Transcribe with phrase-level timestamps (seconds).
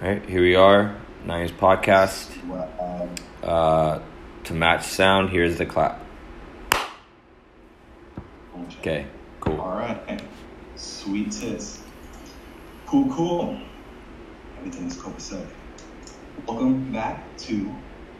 [0.00, 2.30] Right, here we are, Nine's podcast.
[3.42, 4.00] Uh,
[4.44, 6.02] to match sound, here's the clap.
[8.78, 9.06] Okay,
[9.40, 9.60] cool.
[9.60, 10.22] All right.
[10.76, 11.82] Sweet tits.
[12.86, 13.60] Cool, cool.
[14.56, 15.46] Everything is copacetic.
[16.46, 17.70] Welcome back to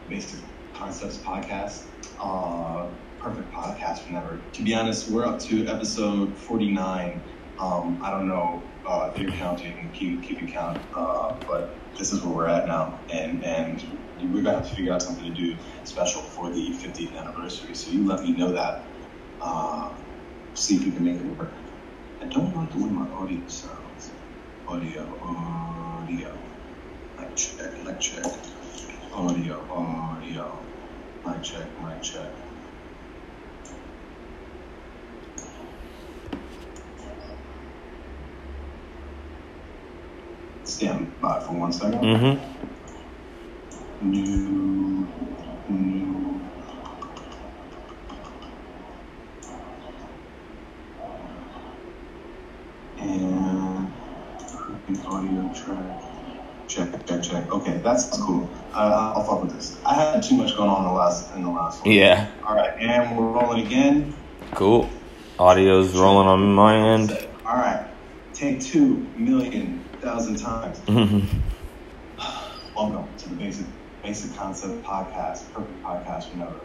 [0.07, 0.39] Basic
[0.75, 1.85] Concepts Podcast.
[2.19, 2.85] Uh,
[3.19, 4.39] perfect podcast for never.
[4.53, 7.19] To be honest, we're up to episode 49.
[7.57, 12.33] Um, I don't know uh, if counting, keep, keeping count, uh, but this is where
[12.33, 12.99] we're at now.
[13.11, 13.83] And, and
[14.21, 17.75] we're to have to figure out something to do special for the 50th anniversary.
[17.75, 18.83] So you let me know that.
[19.41, 19.91] Uh,
[20.53, 21.51] see if we can make it work.
[22.21, 24.11] I don't like the way my audio sounds.
[24.67, 26.37] Audio, audio.
[27.19, 28.25] Mic check, mic check.
[29.13, 30.59] Audio, audio.
[31.25, 32.50] Mic check, mic check.
[40.81, 41.99] By for one second.
[42.01, 42.37] Mm-hmm.
[44.09, 45.07] New,
[45.69, 46.41] new.
[52.97, 53.91] And
[55.05, 56.01] audio track.
[56.67, 57.51] Check, check, check.
[57.51, 58.49] Okay, that's cool.
[58.73, 59.77] Uh, I'll fuck with this.
[59.85, 61.93] I had too much going on in the last in the last one.
[61.93, 64.15] Yeah, All right, and we're rolling again.
[64.55, 64.89] cool.
[65.37, 67.11] Audio's rolling on my end.
[67.45, 67.85] All right,
[68.33, 70.79] take two million thousand times.
[70.87, 71.23] Mhm.
[72.75, 73.67] Welcome to the Basic
[74.01, 76.55] Basic Concept Podcast, perfect podcast for never.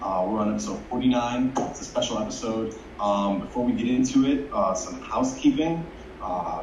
[0.00, 1.52] Uh, we're on episode 49.
[1.58, 2.74] It's a special episode.
[2.98, 5.84] Um, before we get into it, uh, some housekeeping.
[6.22, 6.62] Uh,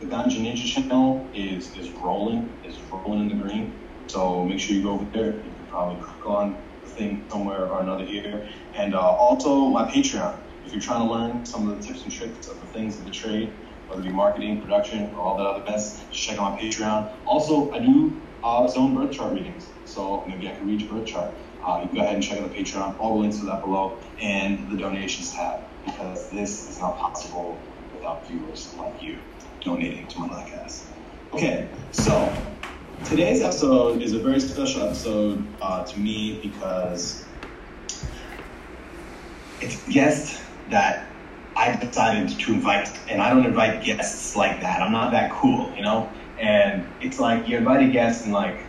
[0.00, 3.72] the Ganja Ninja channel is is rolling, is rolling in the green.
[4.08, 5.34] So make sure you go over there.
[5.36, 8.48] You can probably click on the thing somewhere or another here.
[8.74, 10.36] And uh, also my Patreon.
[10.66, 13.04] If you're trying to learn some of the tips and tricks of the things of
[13.04, 13.52] the trade,
[13.90, 17.12] whether it be marketing, production, or all that other just check out my Patreon.
[17.26, 19.66] Also, I do uh, zone birth chart readings.
[19.84, 21.34] So maybe I can read your birth chart.
[21.66, 22.98] Uh, you can go ahead and check out the Patreon.
[23.00, 27.60] All the links are that below, and the donations tab because this is not possible
[27.92, 29.18] without viewers like you
[29.60, 30.86] donating to my podcast.
[31.32, 32.32] Okay, so
[33.04, 37.26] today's episode is a very special episode uh, to me because
[39.60, 40.40] it's a guest
[40.70, 41.09] that
[41.60, 44.80] I decided to invite, and I don't invite guests like that.
[44.82, 46.14] I'm not that cool, you know.
[46.38, 48.66] And it's like you invite a guest, and like,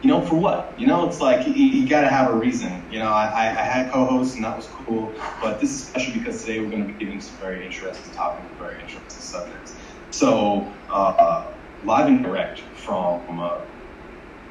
[0.00, 0.74] you know, for what?
[0.78, 2.86] You know, it's like you, you got to have a reason.
[2.90, 3.44] You know, I, I
[3.74, 5.18] had co-hosts, and that was cool.
[5.42, 8.54] But this is special because today we're going to be giving some very interesting topics,
[8.58, 9.76] very interesting subjects.
[10.10, 13.40] So, uh, live and direct from.
[13.40, 13.73] Uh,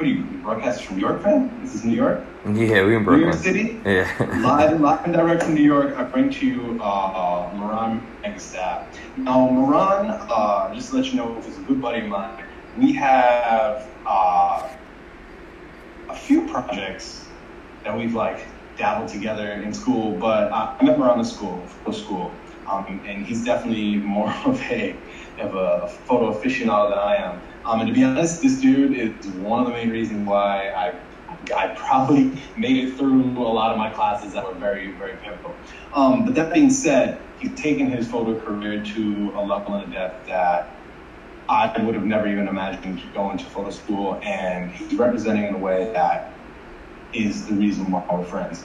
[0.03, 1.61] what are you broadcasting from New York, fan?
[1.61, 2.27] This is New York.
[2.45, 3.81] Yeah, we in New York City.
[3.85, 4.11] Yeah.
[4.41, 8.93] live, live and direct from New York, I bring to you uh, uh, Meron Menghistab.
[9.15, 12.37] Now, Meron, uh, just to let you know, is a good buddy of mine.
[12.75, 14.67] We have uh,
[16.09, 17.31] a few projects
[17.85, 21.97] that we've like dabbled together in school, but uh, I met Meron in school, photo
[21.97, 24.99] school, um, and he's definitely more of a
[25.39, 27.41] of a photo aficionado than I am.
[27.65, 30.93] Um, and to be honest, this dude is one of the main reasons why I
[31.55, 35.53] I probably made it through a lot of my classes that were very, very pivotal.
[35.93, 39.93] Um, but that being said, he's taken his photo career to a level and a
[39.93, 40.73] depth that
[41.49, 45.57] I would have never even imagined going to photo school, and he's representing in a
[45.57, 46.33] way that
[47.11, 48.63] is the reason why we're friends.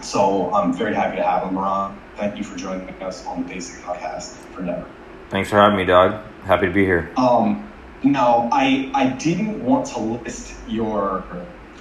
[0.00, 1.98] So I'm very happy to have him, around.
[2.16, 4.86] Thank you for joining us on the Basic Podcast for Never.
[5.28, 6.24] Thanks for having me, dog.
[6.44, 7.12] Happy to be here.
[7.16, 7.67] Um,
[8.04, 11.24] now, I I didn't want to list your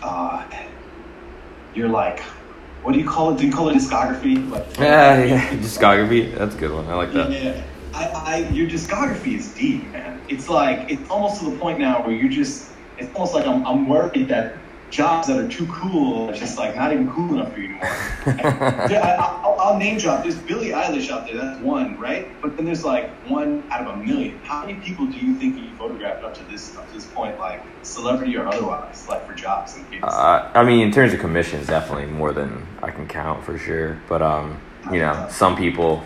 [0.01, 0.43] uh,
[1.75, 2.19] your like
[2.83, 3.37] what do you call it?
[3.37, 4.49] Do you call it discography?
[4.49, 5.49] Like Yeah, yeah.
[5.57, 6.35] Discography.
[6.37, 6.87] That's a good one.
[6.87, 7.31] I like that.
[7.31, 7.63] yeah.
[7.93, 10.21] I, I your discography is deep, man.
[10.29, 13.65] It's like it's almost to the point now where you just it's almost like I'm
[13.65, 14.55] I'm worried that
[14.89, 17.87] jobs that are too cool just like not even cool enough for you anymore.
[18.89, 20.23] Yeah, I, I, I'll, I'll name drop.
[20.23, 21.35] There's Billie Eilish out there.
[21.37, 22.27] That's one, right?
[22.41, 24.39] But then there's like one out of a million.
[24.43, 27.37] How many people do you think you photographed up to this up to this point,
[27.39, 30.03] like celebrity or otherwise, like for jobs and gigs?
[30.03, 33.99] Uh, I mean, in terms of commissions, definitely more than I can count for sure.
[34.07, 34.59] But um,
[34.91, 36.03] you know, some people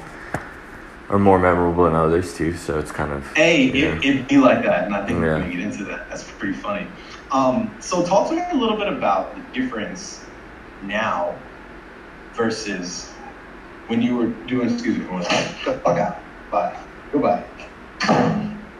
[1.10, 2.56] are more memorable than others too.
[2.56, 3.96] So it's kind of Hey, yeah.
[3.98, 6.10] it, it'd be like that, and I think we're gonna get into that.
[6.10, 6.88] That's pretty funny.
[7.32, 10.30] Um, so talk to me a little bit about the difference
[10.82, 11.44] now
[12.36, 13.22] versus
[13.88, 14.70] when you were doing.
[14.74, 15.56] Excuse me for one second.
[15.66, 16.18] Get the fuck out.
[16.52, 16.78] Bye.
[17.12, 17.46] Goodbye.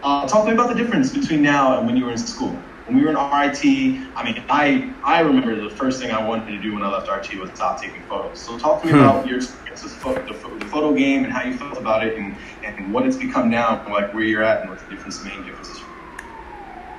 [0.04, 2.68] Uh, talk to me about the difference between now and when you were in school.
[2.86, 6.48] When we were in RIT, I mean, I I remember the first thing I wanted
[6.52, 8.44] to do when I left RIT was stop taking photos.
[8.46, 9.00] So talk to me Hmm.
[9.00, 12.18] about your experience with photo, the, the photo game and how you felt about it
[12.18, 15.46] and, and what it's become now, like where you're at and what the difference, main
[15.46, 15.81] differences.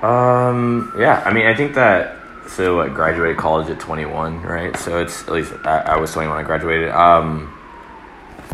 [0.03, 2.17] Um, yeah, I mean, I think that
[2.47, 4.75] so I graduated college at 21, right?
[4.77, 6.89] So it's at least I, I was 21 when I graduated.
[6.89, 7.57] Um,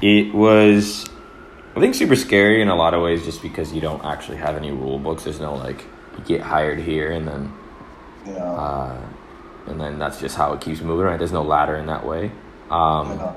[0.01, 1.06] it was
[1.75, 4.56] I think super scary in a lot of ways, just because you don't actually have
[4.56, 5.24] any rule books.
[5.24, 5.84] There's no like
[6.18, 7.54] you get hired here and then
[8.28, 8.34] Yeah.
[8.44, 9.02] uh,
[9.68, 11.18] and then that's just how it keeps moving, right?
[11.18, 12.31] There's no ladder in that way.
[12.69, 13.34] Um, Yeah.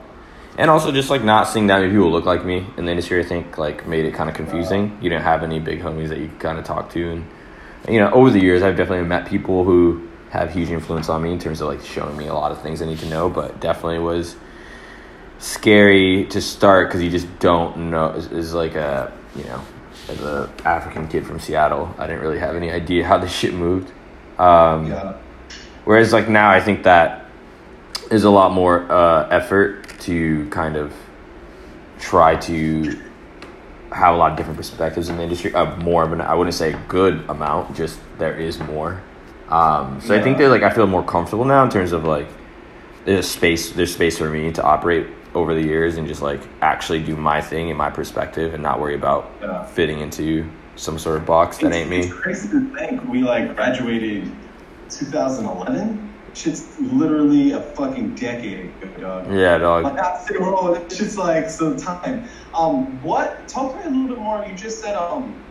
[0.59, 3.21] and also just like not seeing that many people look like me in the industry,
[3.21, 4.99] I think like made it kind of confusing.
[5.01, 7.25] You didn't have any big homies that you could kind of talk to, and
[7.89, 11.33] you know, over the years, I've definitely met people who have huge influence on me
[11.33, 13.29] in terms of like showing me a lot of things I need to know.
[13.29, 14.37] But definitely was
[15.39, 18.11] scary to start because you just don't know.
[18.11, 19.63] Is like a you know,
[20.09, 23.55] as a African kid from Seattle, I didn't really have any idea how this shit
[23.55, 23.91] moved.
[24.39, 25.19] Um, yeah.
[25.85, 27.27] Whereas like now, I think that
[28.11, 30.93] is a lot more uh, effort to kind of
[31.99, 33.01] try to
[33.93, 35.55] have a lot of different perspectives in the industry.
[35.55, 39.03] Uh, more of an I wouldn't say a good amount, just there is more.
[39.49, 40.45] Um, so I think Yeah.
[40.49, 42.29] that like I feel more comfortable now in terms of like
[43.05, 47.03] there's space there's space for me to operate over the years and just like actually
[47.03, 49.65] do my thing in my perspective and not worry about Yeah.
[49.65, 50.47] fitting into
[50.77, 52.13] some sort of box that ain't It's me.
[52.17, 54.31] crazy to think we like graduated
[54.89, 56.12] 2011.
[56.35, 59.35] Shit's literally a fucking decade ago, dog.
[59.35, 59.85] Yeah, dog.
[59.85, 60.77] Like not say we're old.
[60.91, 62.29] It's like some time.
[62.59, 63.49] Um, what?
[63.49, 64.45] Talk to me a little bit more.
[64.47, 65.47] You just said um,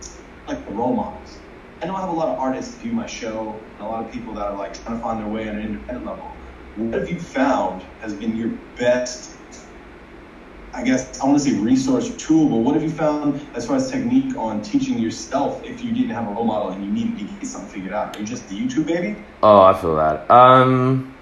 [0.48, 1.44] like the role models.
[1.82, 4.12] I know I have a lot of artists view my show, and a lot of
[4.12, 6.42] people that are like trying to find their way on an independent level.
[6.76, 9.31] What have you found has been your best?
[10.74, 13.66] I guess I want to say resource or tool, but what have you found as
[13.66, 16.92] far as technique on teaching yourself if you didn't have a role model and you
[16.92, 18.16] needed to get something figured out?
[18.16, 19.16] Are you just the YouTube baby?
[19.44, 20.30] Oh, I feel that.
[20.32, 21.14] Um,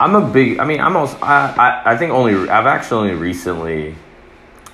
[0.00, 0.58] I'm a big.
[0.58, 1.18] I mean, I'm also.
[1.18, 2.48] I, I, I think only.
[2.48, 3.94] I've actually only recently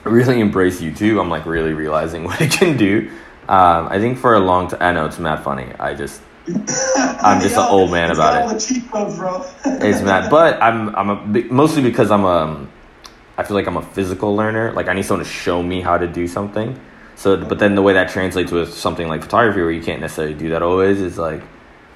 [0.04, 1.20] really embraced YouTube.
[1.20, 3.10] I'm like really realizing what it can do.
[3.48, 4.82] Um, I think for a long time.
[4.82, 5.72] I know it's mad funny.
[5.80, 8.54] I just I'm just an old man about it.
[8.54, 9.44] the cheat bro.
[9.64, 12.66] it's mad, but I'm I'm a mostly because I'm a.
[13.36, 14.72] I feel like I'm a physical learner.
[14.72, 16.78] Like I need someone to show me how to do something.
[17.16, 20.34] So, but then the way that translates with something like photography, where you can't necessarily
[20.34, 21.42] do that always, is like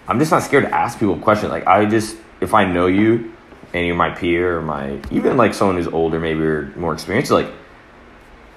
[0.09, 1.51] I'm just not scared to ask people questions.
[1.51, 3.33] Like I just, if I know you,
[3.75, 7.31] and you're my peer or my even like someone who's older, maybe or more experienced,
[7.31, 7.51] like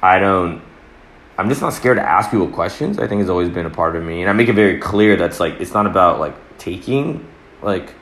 [0.01, 0.61] I don't.
[1.37, 2.99] I'm just not scared to ask people questions.
[2.99, 5.15] I think has always been a part of me, and I make it very clear
[5.15, 7.27] that's like it's not about like taking,
[7.61, 7.93] like,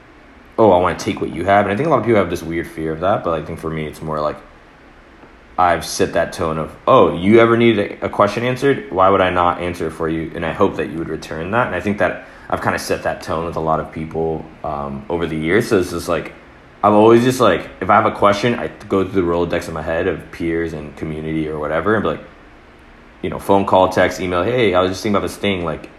[0.57, 2.19] oh, I want to take what you have, and I think a lot of people
[2.19, 3.23] have this weird fear of that.
[3.23, 4.37] But I think for me, it's more like
[5.57, 8.91] I've set that tone of, oh, you ever need a, question answered?
[8.91, 10.31] Why would I not answer for you?
[10.35, 11.67] And I hope that you would return that.
[11.67, 14.45] And I think that I've kind of set that tone with a lot of people
[14.63, 15.67] um, over the years.
[15.67, 16.33] So it's just like,
[16.83, 19.73] I've always just like, if I have a question, I go through the Rolodex in
[19.73, 22.21] my head of peers and community or whatever and be like,
[23.23, 25.65] you know, phone call, text, email, hey, I was just thinking about this thing.
[25.65, 25.89] Like,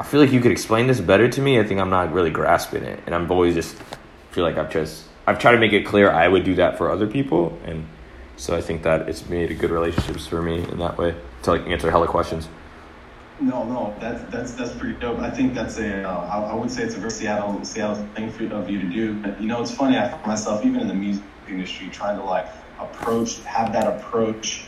[0.00, 1.60] I feel like you could explain this better to me.
[1.60, 3.00] I think I'm not really grasping it.
[3.06, 3.76] And I'm always just
[4.32, 6.90] feel like I've just, I've tried to make it clear I would do that for
[6.90, 7.56] other people.
[7.64, 7.86] And
[8.36, 11.50] so I think that it's made a good relationships for me in that way to
[11.50, 12.48] like answer hella questions.
[13.38, 15.18] No, no, that's that's that's pretty dope.
[15.18, 16.04] I think that's a.
[16.04, 18.88] Uh, I, I would say it's a very Seattle Seattle thing for of you to
[18.88, 19.14] do.
[19.20, 19.98] But you know, it's funny.
[19.98, 22.46] I find myself even in the music industry trying to like
[22.80, 24.64] approach, have that approach,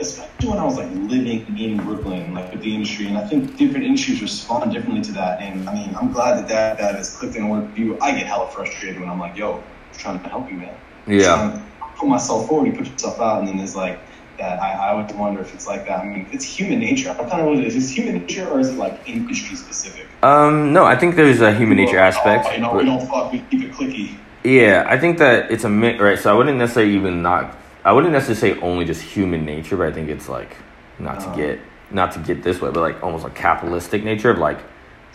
[0.00, 3.06] especially when I was like living in Brooklyn, like with the industry.
[3.06, 5.40] And I think different industries respond differently to that.
[5.40, 7.98] And I mean, I'm glad that that that has clicked in with you.
[8.00, 10.76] I get hella frustrated when I'm like, yo, I'm trying to help you, man.
[11.06, 11.62] Yeah.
[11.96, 12.66] Put myself forward.
[12.66, 13.98] You put yourself out, and then there's like
[14.38, 14.60] that.
[14.60, 16.00] I, I would wonder if it's like that.
[16.00, 17.10] I mean, it's human nature.
[17.10, 20.06] I'm kind of wonder is it human nature or is it like industry specific?
[20.22, 22.46] Um, no, I think there's a human nature aspect.
[22.48, 23.32] Oh, you know, we don't fuck.
[23.32, 24.16] We keep it clicky.
[24.42, 26.18] Yeah, I think that it's a mix, right?
[26.18, 29.86] So I wouldn't necessarily even not, I wouldn't necessarily say only just human nature, but
[29.86, 30.56] I think it's like
[30.98, 31.36] not to Uh.
[31.36, 31.60] get,
[31.90, 34.58] not to get this way, but like almost like capitalistic nature of like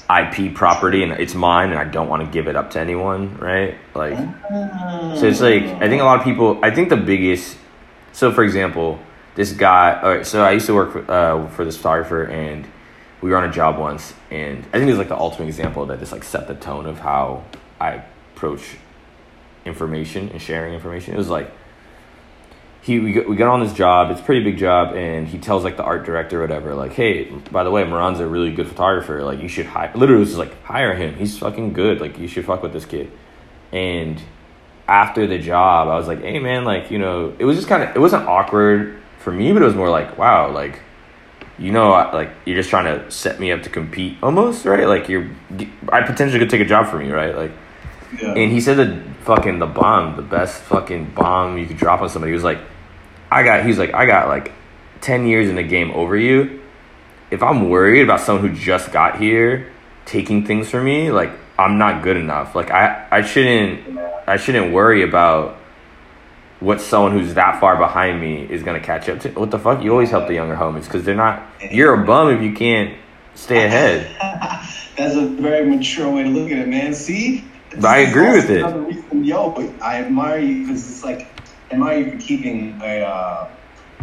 [0.10, 3.38] IP property and it's mine and I don't want to give it up to anyone,
[3.38, 3.78] right?
[3.94, 4.18] Like,
[5.18, 6.60] so it's like I think a lot of people.
[6.64, 7.58] I think the biggest.
[8.12, 9.00] So for example,
[9.36, 10.00] this guy.
[10.02, 12.68] All right, so I used to work for, uh, for this photographer, and
[13.22, 15.86] we were on a job once, and I think it was like the ultimate example
[15.88, 17.44] that just like set the tone of how
[17.80, 18.04] I
[18.36, 18.78] approach
[19.66, 21.14] information and sharing information.
[21.14, 21.52] It was like
[22.82, 24.10] he we got, we got on this job.
[24.12, 26.94] It's a pretty big job, and he tells like the art director or whatever, like,
[26.94, 29.22] "Hey, by the way, Meron's a really good photographer.
[29.24, 31.16] Like, you should hire." Literally, it was just like hire him.
[31.16, 32.00] He's fucking good.
[32.00, 33.12] Like, you should fuck with this kid.
[33.72, 34.22] And
[34.88, 37.84] after the job, I was like, "Hey, man, like, you know, it was just kind
[37.84, 40.82] of it wasn't awkward for me, but it was more like, wow, like."
[41.58, 44.88] You know, like you're just trying to set me up to compete, almost, right?
[44.88, 45.30] Like you're,
[45.92, 47.36] I potentially could take a job from you, right?
[47.36, 47.52] Like,
[48.18, 48.34] Yeah.
[48.34, 52.10] and he said the fucking the bomb, the best fucking bomb you could drop on
[52.10, 52.32] somebody.
[52.32, 52.60] He was like,
[53.32, 53.66] I got.
[53.66, 54.52] He's like, I got like
[55.02, 56.62] ten years in the game over you,
[57.32, 59.72] if I'm worried about someone who just got here
[60.06, 62.56] taking things from me, like I'm not good enough.
[62.56, 65.58] Like I, I shouldn't I shouldn't worry about
[66.60, 69.30] what someone who's that far behind me is gonna catch up to.
[69.32, 69.84] What the fuck?
[69.84, 71.44] You always help the younger homies because they're not.
[71.72, 72.98] You're a bum if you can't
[73.36, 74.16] stay ahead.
[74.98, 76.94] That's a very mature way to look at it, man.
[76.94, 77.46] See,
[77.84, 78.64] I agree with it.
[78.66, 81.28] Reason- Yo, but I admire you because it's like
[81.72, 83.48] am I admire you for keeping a uh,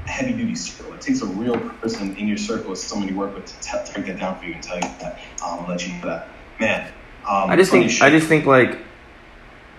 [0.04, 0.92] heavy duty circle.
[0.94, 3.92] It takes a real person in your circle, with someone you work with, to t-
[3.94, 5.18] break that down for you and tell you that.
[5.44, 6.28] Um, let you know that,
[6.60, 6.86] man.
[7.28, 8.02] Um, I just think shit.
[8.02, 8.78] I just think like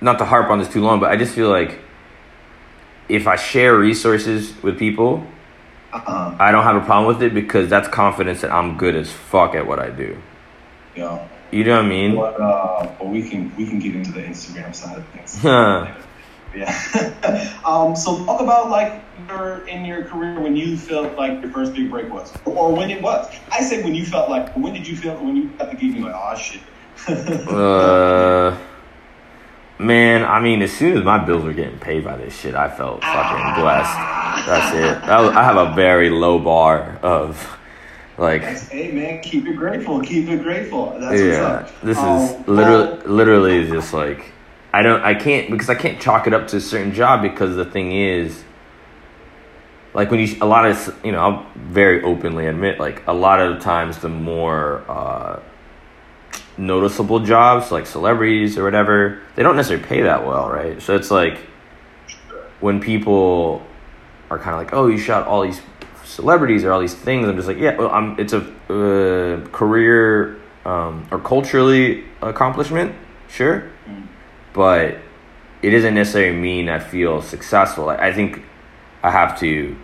[0.01, 1.79] not to harp on this too long, but I just feel like
[3.10, 5.25] if I share resources with people,
[5.94, 6.36] uh-uh.
[6.39, 9.56] I don't have a problem with it because that's confidence that I'm good as fuck
[9.56, 10.17] at what I do.
[10.96, 12.16] Yo, You know what I mean?
[12.16, 15.38] But, uh, but we can we can get into the Instagram side of things.
[15.42, 15.94] Huh.
[16.56, 17.62] Yeah.
[17.66, 21.74] um, so talk about like your in your career when you felt like your first
[21.74, 23.27] big break was, or when it was.
[23.51, 25.96] I say when you felt like when did you feel when you got the gig?
[25.96, 26.62] You're like, oh shit.
[27.48, 28.58] Uh,
[29.77, 32.70] man, I mean, as soon as my bills were getting paid by this shit, I
[32.70, 34.48] felt fucking blessed.
[34.48, 35.10] That's it.
[35.10, 37.56] I have a very low bar of
[38.17, 38.43] like.
[38.43, 40.01] hey man, keep it grateful.
[40.01, 40.97] Keep it grateful.
[41.00, 44.31] That's yeah, this Um, is literally literally is just like
[44.74, 47.55] I don't I can't because I can't chalk it up to a certain job because
[47.55, 48.43] the thing is
[49.93, 53.39] like when you a lot of you know I'll very openly admit like a lot
[53.39, 55.39] of the times the more uh,
[56.57, 61.12] noticeable jobs like celebrities or whatever they don't necessarily pay that well right so it's
[61.12, 61.38] like
[62.59, 63.65] when people
[64.29, 65.62] are kind of like oh you shot all these
[66.07, 70.39] celebrities or all these things i'm just like yeah well i'm it's a uh, career
[70.65, 72.93] um, or culturally accomplishment
[73.29, 73.69] sure.
[74.53, 74.97] But
[75.61, 77.89] it doesn't necessarily mean i feel successful.
[77.89, 78.43] I, I think
[79.03, 79.77] i have to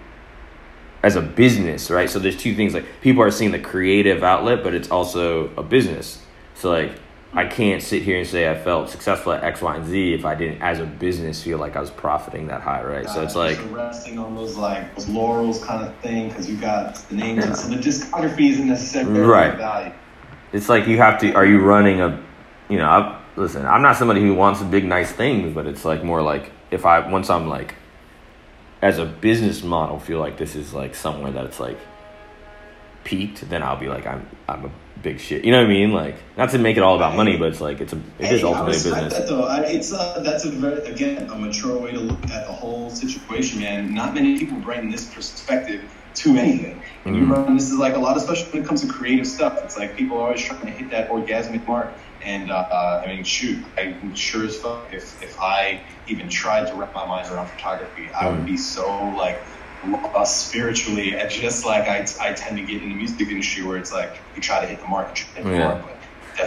[1.03, 2.09] as a business right?
[2.09, 5.63] So there's two things like people are seeing the creative outlet but it's also a
[5.63, 6.23] business.
[6.55, 6.91] So like
[7.35, 10.23] I can't sit here and say I felt successful at X, Y, and Z if
[10.23, 13.09] I didn't, as a business, feel like I was profiting that high, right?
[13.09, 16.95] So it's like, resting on those like those laurels kind of thing because you got
[17.09, 17.53] the names, Yeah.
[17.53, 19.57] So the discography isn't necessarily Right.
[19.57, 19.93] value.
[20.51, 21.33] it's like you have to.
[21.33, 22.21] Are you running a,
[22.69, 22.85] you know?
[22.85, 26.51] I, listen, I'm not somebody who wants big, nice things, but it's like more like
[26.69, 27.73] if I once I'm like,
[28.83, 31.79] as a business model, feel like this is like somewhere that it's like
[33.03, 34.71] peaked, then I'll be like, I'm, I'm a
[35.01, 35.43] big shit.
[35.45, 35.91] You know what I mean?
[35.91, 38.41] Like, not to make it all about money, but it's like it's a, it is
[38.41, 39.13] Hey, I ultimately a business.
[39.13, 42.45] That though, I, it's uh, that's a very again a mature way to look at
[42.45, 43.93] the whole situation, man.
[43.93, 46.83] Not many people bring this perspective to anything.
[47.05, 47.31] And you Mhm.
[47.31, 49.57] run this is like a lot, of especially when it comes to creative stuff.
[49.63, 51.99] It's like people are always trying to hit that orgasmic mark.
[52.21, 56.67] And uh, uh, I mean, shoot, I'm sure as fuck if if I even tried
[56.67, 58.45] to wrap my mind around photography, I would Mm.
[58.45, 59.37] be so like
[59.87, 63.77] lost spiritually, and just like I, I tend to get in the music industry where
[63.77, 65.67] it's like you try to hit the mark, you hit Yeah.
[65.69, 65.85] mark,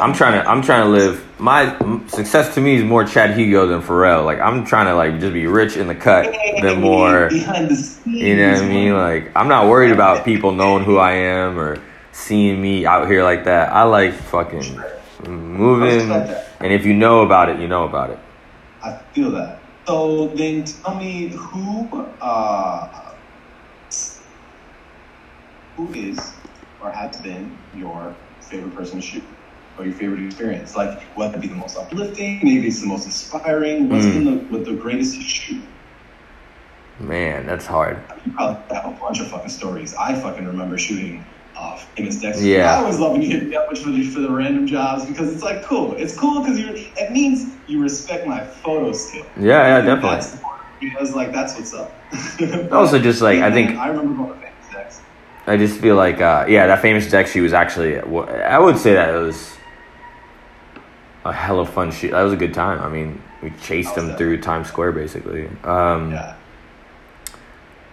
[0.00, 1.76] I'm trying to I'm trying to live my
[2.08, 4.24] success to me is more Chad Hugo than Pharrell.
[4.24, 7.76] Like I'm trying to like just be rich in the cut than more behind the
[7.76, 8.20] scenes.
[8.20, 8.92] you know what I mean?
[8.94, 11.80] Like I'm not worried about people knowing who I am or
[12.12, 13.72] seeing me out here like that.
[13.72, 14.82] I like fucking
[15.26, 18.18] moving and if you know about it, you know about it.
[18.82, 19.60] I feel that.
[19.86, 21.88] So then, tell me who,
[22.20, 23.05] uh,
[25.76, 26.18] who is
[26.80, 28.18] or has been your
[28.50, 29.24] favorite person to shoot,
[29.78, 30.74] or your favorite experience?
[30.76, 33.88] Like, whether it be the most uplifting, maybe it's the most inspiring.
[33.88, 34.12] What's Mm.
[34.14, 35.64] been the, what the greatest to shoot?
[36.98, 38.02] Man, that's hard.
[38.24, 39.94] You probably have a bunch of fucking stories.
[39.94, 41.26] I fucking remember shooting
[41.58, 42.44] uh, famous Dexter.
[42.46, 42.72] Yeah.
[42.74, 45.32] I always love when you hit me up for the, for the random jobs because
[45.32, 45.94] it's like cool.
[45.96, 49.24] It's cool because you it means you respect my photo skill.
[49.36, 50.50] Yeah, yeah, That's definitely.
[50.80, 52.02] because like that's what's up.
[52.72, 54.45] Also just like I think I remember going to famous Dex.
[55.46, 57.98] I just feel like, uh, yeah, that famous Dex shoot was actually.
[57.98, 59.56] I would say that it was
[61.24, 62.10] a hell of fun shoot.
[62.10, 62.80] That was a good time.
[62.80, 65.48] I mean, we chased them through Times Square basically.
[65.64, 66.36] Um, Yeah.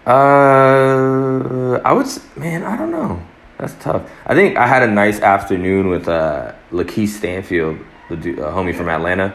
[0.06, 3.22] Uh, I would, man, I don't know.
[3.58, 4.10] That's tough.
[4.26, 7.78] I think I had a nice afternoon with uh, LaKeith Stanfield,
[8.10, 9.34] the uh, homie from Atlanta.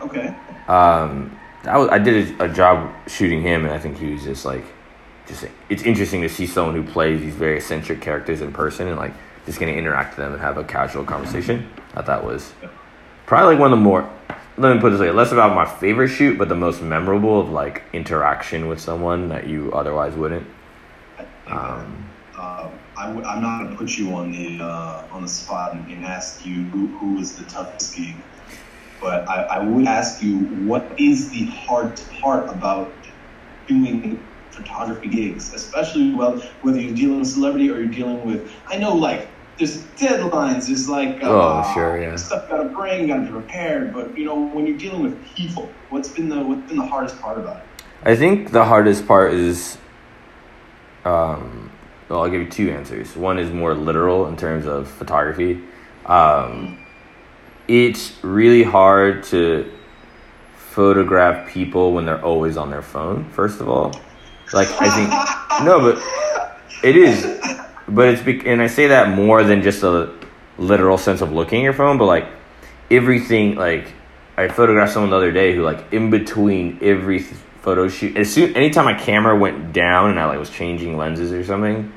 [0.00, 0.34] Okay.
[0.68, 4.24] Um, I, was, I did a, a job shooting him, and I think he was
[4.24, 4.64] just like,
[5.32, 8.96] just it's interesting to see someone who plays these very eccentric characters in person and
[8.96, 9.12] like
[9.46, 11.68] just gonna interact with them and have a casual conversation.
[11.94, 12.52] I thought was
[13.26, 14.08] probably like one of the more.
[14.58, 17.40] Let me put it this way: less about my favorite shoot, but the most memorable
[17.40, 20.46] of like interaction with someone that you otherwise wouldn't.
[21.46, 25.74] Um, uh, I w- I'm not gonna put you on the uh, on the spot
[25.74, 28.14] and, and ask you who, who was the toughest gig,
[29.00, 32.92] but I, I would ask you what is the hard part about
[33.66, 34.22] doing
[34.52, 38.50] photography gigs, especially well, whether you're dealing with celebrity or you're dealing with.
[38.66, 39.28] I know, like
[39.58, 41.28] there's deadlines, there's like uh,
[41.64, 42.16] Oh, sure, yeah.
[42.16, 43.92] stuff gotta bring, gotta be prepared.
[43.92, 47.20] But you know, when you're dealing with people, what's been the what's been the hardest
[47.20, 47.62] part about it?
[48.04, 49.78] I think the hardest part is,
[51.04, 51.70] um,
[52.08, 53.16] well, I'll give you two answers.
[53.16, 55.62] One is more literal in terms of photography.
[56.06, 56.78] Um,
[57.68, 59.70] it's really hard to
[60.56, 63.28] photograph people when they're always on their phone.
[63.30, 63.92] First of all,
[64.54, 67.24] like I think no, but it is.
[67.88, 70.12] But it's bec- and I say that more than just a
[70.58, 72.26] literal sense of looking at your phone, but like
[72.90, 73.56] everything.
[73.56, 73.92] Like
[74.36, 78.32] I photographed someone the other day who like in between every th- photo shoot, as
[78.32, 81.92] soon anytime my camera went down and I like was changing lenses or something,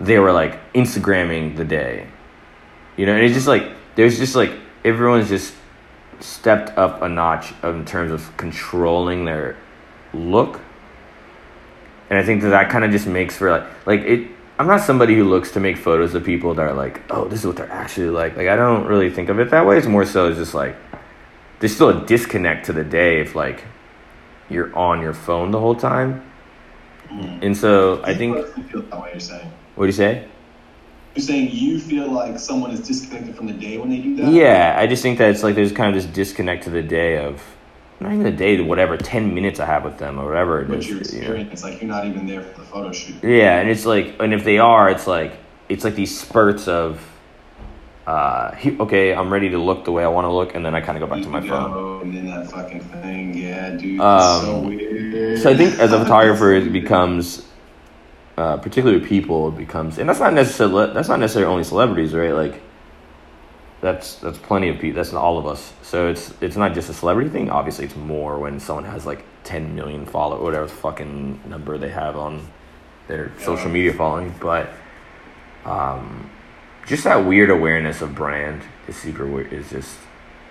[0.00, 2.06] they were like Instagramming the day.
[2.96, 4.52] You know, and it's just like there's just like
[4.84, 5.54] everyone's just
[6.20, 9.56] stepped up a notch in terms of controlling their
[10.12, 10.60] look.
[12.10, 14.82] And I think that that kind of just makes for like like it I'm not
[14.82, 17.56] somebody who looks to make photos of people that are like, "Oh, this is what
[17.56, 19.78] they're actually like." Like I don't really think of it that way.
[19.78, 20.76] It's more so just like
[21.60, 23.64] there's still a disconnect to the day if like
[24.50, 26.30] you're on your phone the whole time.
[27.08, 27.42] Mm.
[27.42, 28.36] And so I think
[28.68, 29.12] feel that way.
[29.12, 29.52] You're saying.
[29.76, 30.28] what do you say?
[31.16, 34.30] You're saying you feel like someone is disconnected from the day when they do that.
[34.30, 37.16] Yeah, I just think that it's like there's kind of this disconnect to the day
[37.16, 37.42] of
[38.00, 40.68] not even the day, to whatever ten minutes I have with them or whatever it
[40.68, 40.88] But is.
[40.88, 41.18] your you know?
[41.18, 43.22] experience, like you're not even there for the photo shoot.
[43.22, 45.38] Yeah, and it's like, and if they are, it's like
[45.68, 47.00] it's like these spurts of,
[48.06, 50.74] uh, he, okay, I'm ready to look the way I want to look, and then
[50.74, 52.02] I kind of go back to my phone.
[52.02, 54.00] And then that fucking thing, yeah, dude.
[54.00, 55.38] Um, so weird.
[55.38, 57.46] So I think as a photographer, it becomes,
[58.36, 62.32] uh, particularly people, it becomes, and that's not necessarily that's not necessarily only celebrities, right?
[62.32, 62.62] Like,
[63.80, 64.96] that's that's plenty of people.
[64.96, 65.72] That's not all of us.
[65.82, 67.50] So it's it's not just a celebrity thing.
[67.50, 72.16] Obviously, it's more when someone has like 10 million follow whatever fucking number they have
[72.16, 72.46] on
[73.08, 74.34] their social media following.
[74.40, 74.70] But
[75.64, 76.30] um,
[76.86, 79.52] just that weird awareness of brand is super weird.
[79.52, 79.96] Is just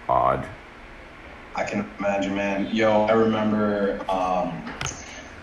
[0.08, 0.46] odd.
[1.56, 2.74] I can imagine, man.
[2.76, 4.64] Yo, I remember um,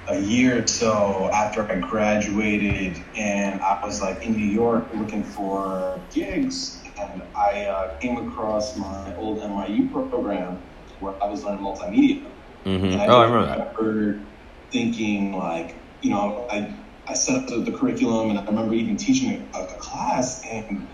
[0.08, 5.22] a year or so after I graduated, and I was like in New York looking
[5.22, 10.62] for gigs, and I uh, came across my old NYU program
[10.98, 12.32] where I was learning multimedia.
[12.64, 13.60] hmm And Oh, I remember that.
[13.60, 14.28] remember
[14.72, 16.74] thinking like, you know, I
[17.08, 20.88] I set up the, the curriculum, and I remember even teaching a, a class, and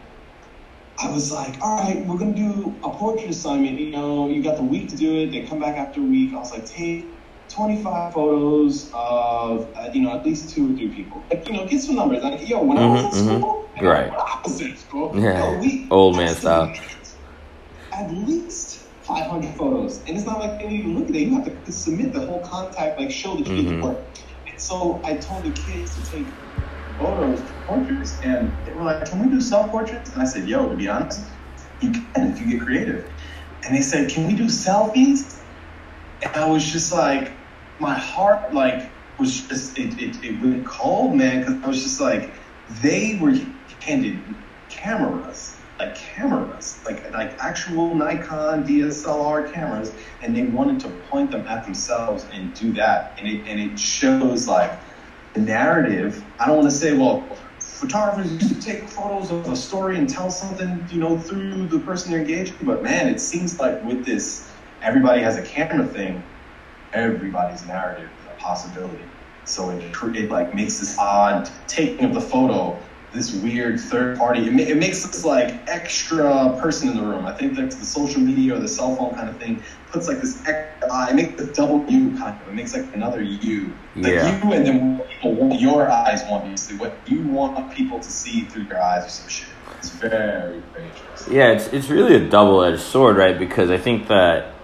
[0.99, 3.79] I was like, all right, we're gonna do a portrait assignment.
[3.79, 5.31] You know, you got the week to do it.
[5.31, 6.35] They come back after a week.
[6.35, 7.21] I was like, take
[7.55, 11.27] 25 photos of, uh, you know, at least two or three people.
[11.31, 12.23] Like, you know, get some numbers.
[12.23, 13.13] Like, yo, when I was in mhm.
[13.13, 14.11] school, you know, Right.
[14.11, 16.73] when I was in school, Yeah, we old man style.
[17.95, 20.03] At least 500 photos.
[20.07, 21.21] And it's not like they even look at it.
[21.23, 23.83] You have to submit the whole contact, like show the kids Mhm.
[23.83, 24.17] work.
[24.51, 26.35] And so I told the kids to take
[26.99, 30.77] photos, portraits, and they were like, "Can we do self-portraits?" And I said, "Yo, to
[30.77, 31.21] be honest,
[31.81, 33.11] you can if you get creative."
[33.65, 35.19] And they said, "Can we do selfies?"
[36.25, 37.39] And I was just like,
[37.81, 42.01] my heart like was just it it, it went cold, man, because I was just
[42.01, 42.35] like,
[42.83, 43.35] they were
[43.85, 51.31] handed cameras, like cameras, like like actual Nikon DSLR cameras, and they wanted to point
[51.31, 54.81] them at themselves and do that, and it and it shows like
[55.35, 56.25] the narrative.
[56.39, 57.39] I don't want to say, well,
[57.81, 61.81] photographers used to take photos of a story and tell something, you know, through the
[61.81, 62.67] person they're engaged with.
[62.67, 66.25] But man, it seems like with this, everybody has a camera thing.
[66.93, 69.11] Everybody's narrative is a possibility.
[69.45, 74.47] So it, it like makes this odd taking of the photo, this weird third party.
[74.47, 77.27] It, ma- it makes this like extra person in the room.
[77.27, 80.21] I think that's the social media or the cell phone kind of thing puts like
[80.21, 81.11] this extra eye.
[81.11, 82.49] It makes the double you kind of.
[82.49, 83.73] It makes like another you.
[83.97, 84.45] Like Yeah.
[84.45, 87.73] you and then what people want your eyes want you to see, what you want
[87.75, 89.49] people to see through your eyes or some shit.
[89.79, 91.35] It's very, very interesting.
[91.35, 93.39] Yeah, it's it's really a double edged sword, right?
[93.39, 94.55] Because I think that,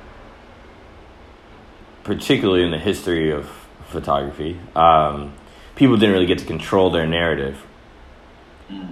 [2.05, 3.49] particularly in the history of
[3.89, 5.33] photography, um,
[5.77, 7.65] people didn't really get to control their narrative.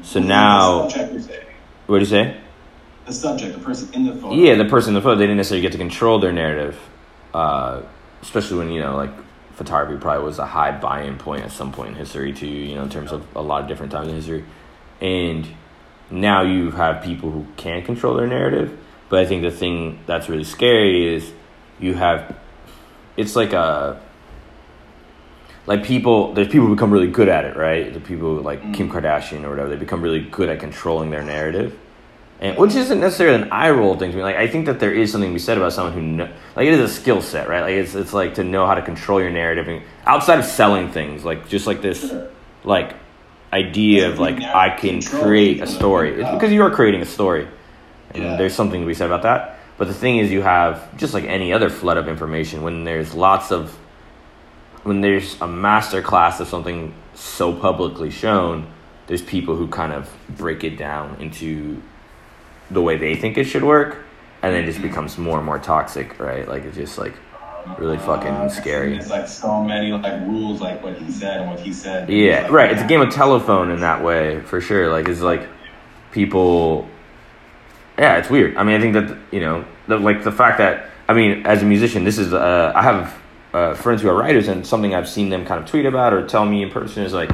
[0.02, 1.46] So now, the subject, you're saying.
[1.86, 2.36] what do you say?
[3.06, 4.34] the subject, the person in the photo.
[4.34, 6.78] Yeah, the person in the photo, they didn't necessarily get to control their narrative,
[7.32, 7.82] uh,
[8.20, 9.10] especially when you know, like
[9.54, 12.48] photography probably was a high buy-in point at some point in history too.
[12.48, 14.44] You know, in terms of a lot of different times in history,
[15.00, 15.46] and
[16.10, 18.76] now you have people who can control their narrative.
[19.08, 21.32] But I think the thing that's really scary is
[21.78, 22.36] you have
[23.16, 24.00] it's like a
[25.66, 27.92] like people there's people who become really good at it, right?
[27.92, 28.92] The people like Kim mm.
[28.92, 31.76] Kardashian or whatever, they become really good at controlling their narrative.
[32.40, 34.22] and which isn't necessarily an eye roll thing to me.
[34.22, 36.66] Like I think that there is something to be said about someone who know, like
[36.66, 37.62] it is a skill set, right?
[37.62, 40.90] Like it's it's like to know how to control your narrative and outside of selling
[40.92, 42.12] things, like just like this,
[42.64, 42.94] like
[43.52, 46.20] idea of like I can create a story.
[46.20, 47.48] It's uh, because you are creating a story,
[48.14, 48.36] and Yeah.
[48.36, 49.58] there's something to be said about that.
[49.78, 53.14] But the thing is, you have just like any other flood of information when there's
[53.14, 53.76] lots of
[54.86, 58.66] when there's a master class of something so publicly shown,
[59.08, 61.82] there's people who kind of break it down into
[62.70, 64.04] the way they think it should work,
[64.42, 66.46] and then it just becomes more and more toxic, right?
[66.48, 67.14] Like it's just like
[67.78, 68.96] really fucking Uh, scary.
[68.96, 72.08] It's like so many like rules, like what he said and what he said.
[72.08, 72.70] Yeah, Like, right.
[72.70, 74.90] It's a game of telephone in that way, for sure.
[74.90, 75.48] Like it's like
[76.12, 76.88] people.
[77.98, 78.56] Yeah, it's weird.
[78.56, 81.62] I mean, I think that you know, the, like the fact that I mean, as
[81.62, 83.16] a musician, this is uh, I have
[83.52, 86.26] uh, friends who are writers, and something I've seen them kind of tweet about or
[86.26, 87.30] tell me in person is like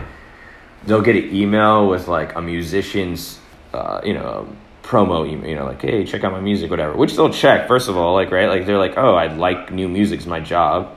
[0.86, 3.38] they'll get an email with like a musician's,
[3.72, 4.48] uh, you know,
[4.82, 6.96] promo email, you know, like hey, check out my music, whatever.
[6.96, 9.88] Which they'll check first of all, like right, like they're like, oh, I like new
[9.88, 10.96] music, is my job,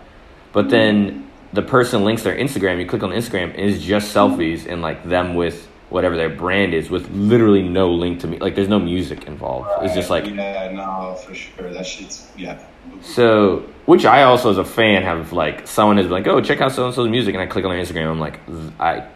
[0.54, 2.80] but then the person links their Instagram.
[2.80, 6.74] You click on Instagram, and it's just selfies and like them with whatever their brand
[6.74, 8.38] is, with literally no link to me.
[8.38, 9.70] Like there's no music involved.
[9.84, 11.72] It's just like yeah, no, for sure.
[11.72, 12.60] That shit's yeah.
[13.02, 16.72] So, which I also, as a fan, have like someone is like, "Oh, check out
[16.72, 18.10] so and so's music," and I click on their Instagram.
[18.12, 18.40] I'm like,
[18.80, 19.08] I,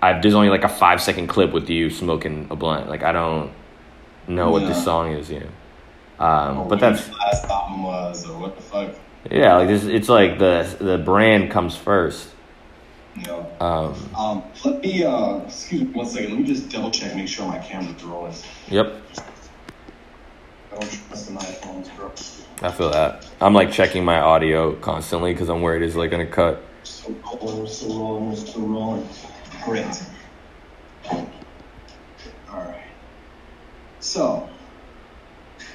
[0.00, 2.88] I there's only like a five second clip with you smoking a blunt.
[2.88, 3.50] Like I don't
[4.26, 6.24] know what this song is, you know.
[6.24, 8.94] Um, but what that's last album was, or what the fuck,
[9.30, 9.84] yeah, like this.
[9.84, 12.30] It's like the the brand comes first.
[13.16, 13.44] Yeah.
[13.60, 16.30] Um, Um, let me uh, excuse me one second.
[16.30, 18.34] Let me just double check, make sure my camera's rolling.
[18.68, 18.94] yep,
[20.72, 22.12] I don't trust the iPhones, bro.
[22.60, 23.26] I feel that.
[23.40, 26.62] I'm like checking my audio constantly because I'm worried it's like gonna cut.
[26.82, 27.14] So.
[29.64, 30.02] Great.
[34.00, 34.48] So,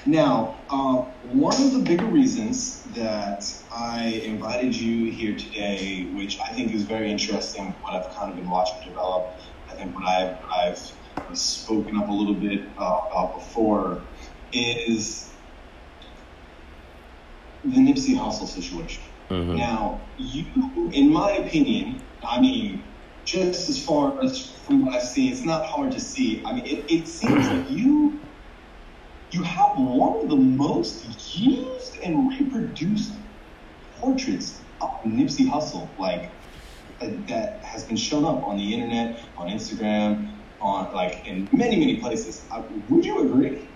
[0.05, 6.47] now, uh, one of the bigger reasons that I invited you here today, which I
[6.53, 10.37] think is very interesting, what I've kind of been watching develop, I think what I've,
[10.51, 14.01] I've spoken up a little bit uh, about before,
[14.51, 15.32] is
[17.63, 19.03] the Nipsey Hussle situation.
[19.29, 22.83] hmm Now, you, in my opinion, I mean,
[23.25, 26.43] just as far as from what I've seen, it's not hard to see.
[26.45, 28.19] I mean, it, it seems like you
[29.31, 33.13] you have one of the most used and reproduced
[33.97, 36.29] portraits of Nipsey Hussle, like
[37.01, 41.77] uh, that has been shown up on the internet, on Instagram, on like in many
[41.77, 42.45] many places.
[42.51, 43.67] Uh, would you agree?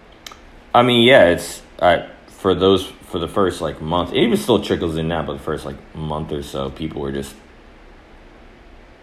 [0.73, 4.13] I mean, yeah, it's I for those for the first like month.
[4.13, 7.12] It even still trickles in now, but the first like month or so, people were
[7.12, 7.36] just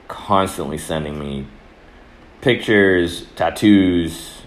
[0.09, 1.47] constantly sending me
[2.41, 4.43] pictures, tattoos,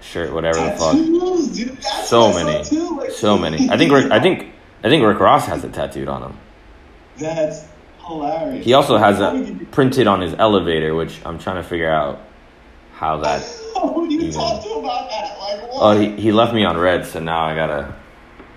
[0.00, 0.92] shirt, whatever the fuck.
[0.94, 3.68] Dude, So what I saw many, too, like- so many.
[3.70, 4.52] I think Rick, I think
[4.84, 6.38] I think Rick Ross has it tattooed on him.
[7.18, 7.64] That's
[8.04, 8.64] hilarious.
[8.64, 12.20] He also has that printed on his elevator, which I'm trying to figure out
[12.94, 13.42] how that.
[13.82, 15.38] Who do you even- talk to about that?
[15.38, 15.96] Like what?
[15.96, 17.94] Oh, he, he left me on read, so now I gotta,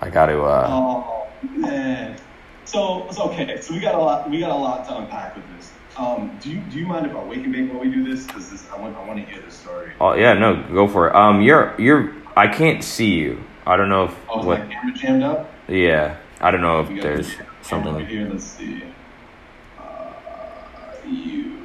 [0.00, 0.40] I gotta.
[0.40, 2.16] uh Oh man.
[2.64, 3.60] So it's okay.
[3.60, 4.28] So we got a lot.
[4.30, 5.72] We got a lot to unpack with this.
[5.96, 8.26] Um, do you do you mind if I wake and bake while we do this?
[8.26, 9.92] Because this I want I want to hear this story.
[10.00, 11.14] Oh yeah, no, go for it.
[11.14, 12.12] Um, you're you're.
[12.36, 13.42] I can't see you.
[13.66, 14.58] I don't know if Oh, is what.
[14.60, 15.50] my camera jammed up?
[15.68, 18.04] Yeah, I don't know if there's something.
[18.06, 18.28] here.
[18.28, 18.82] Let's see.
[19.80, 20.12] Uh,
[21.06, 21.55] you.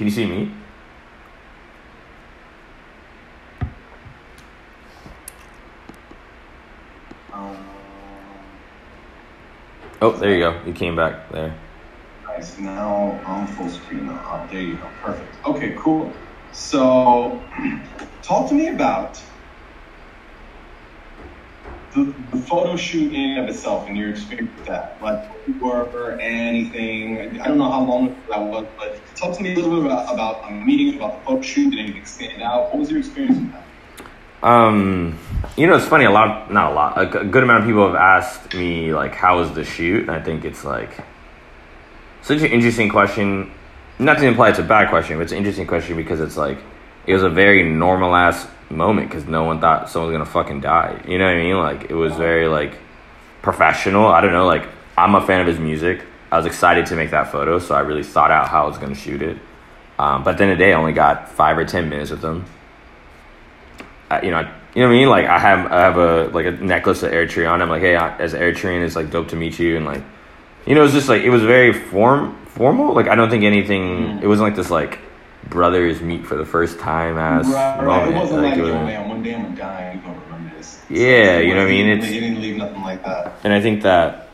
[0.00, 0.50] Can you see me?
[7.34, 7.58] Um,
[10.00, 10.58] Oh, there you go.
[10.64, 11.54] You came back there.
[12.24, 12.58] Nice.
[12.58, 14.08] Now I'm full screen.
[14.08, 14.88] Oh, there you go.
[15.02, 15.44] Perfect.
[15.44, 16.10] Okay, cool.
[16.52, 17.38] So,
[18.22, 19.20] talk to me about
[21.94, 25.00] the, the photo shoot in of itself and your experience with that.
[25.02, 25.28] Like,
[25.60, 27.40] or anything.
[27.40, 30.12] I don't know how long that was, but talk to me a little bit about,
[30.12, 31.70] about a meeting, about the photo shoot.
[31.70, 32.68] Did anything stand out?
[32.68, 33.64] What was your experience with that?
[34.42, 35.18] Um,
[35.56, 36.04] you know, it's funny.
[36.04, 37.16] A lot, not a lot.
[37.16, 40.20] a good amount of people have asked me like, "How was the shoot?" And I
[40.20, 40.90] think it's like
[42.22, 43.52] such an interesting question.
[43.98, 46.58] Not to imply it's a bad question, but it's an interesting question because it's like
[47.10, 50.60] it was a very normal ass moment because no one thought someone was gonna fucking
[50.60, 51.02] die.
[51.06, 51.56] You know what I mean?
[51.56, 52.78] Like it was very like
[53.42, 54.06] professional.
[54.06, 54.46] I don't know.
[54.46, 56.02] Like I'm a fan of his music.
[56.32, 58.78] I was excited to make that photo, so I really thought out how I was
[58.78, 59.38] gonna shoot it.
[59.98, 62.10] Um, but at the end of the day, I only got five or ten minutes
[62.10, 62.44] with him.
[64.10, 64.42] I, you know, I
[64.74, 65.08] you know what I mean?
[65.08, 67.50] Like I have I have a like a necklace of Eritrean.
[67.50, 67.60] On.
[67.60, 70.02] I'm like, hey, I- as Eritrean, it's like dope to meet you, and like,
[70.66, 72.94] you know, it's just like it was very form formal.
[72.94, 74.20] Like I don't think anything.
[74.22, 75.00] It wasn't like this like
[75.48, 78.08] brothers meet for the first time as Right, right.
[78.08, 80.56] It wasn't like, it yo, man, one day I'm gonna die and you're gonna remember
[80.56, 80.80] this.
[80.88, 81.88] Yeah, It you know what I mean?
[81.88, 83.32] It's- It didn't leave nothing like that.
[83.44, 84.28] and I think that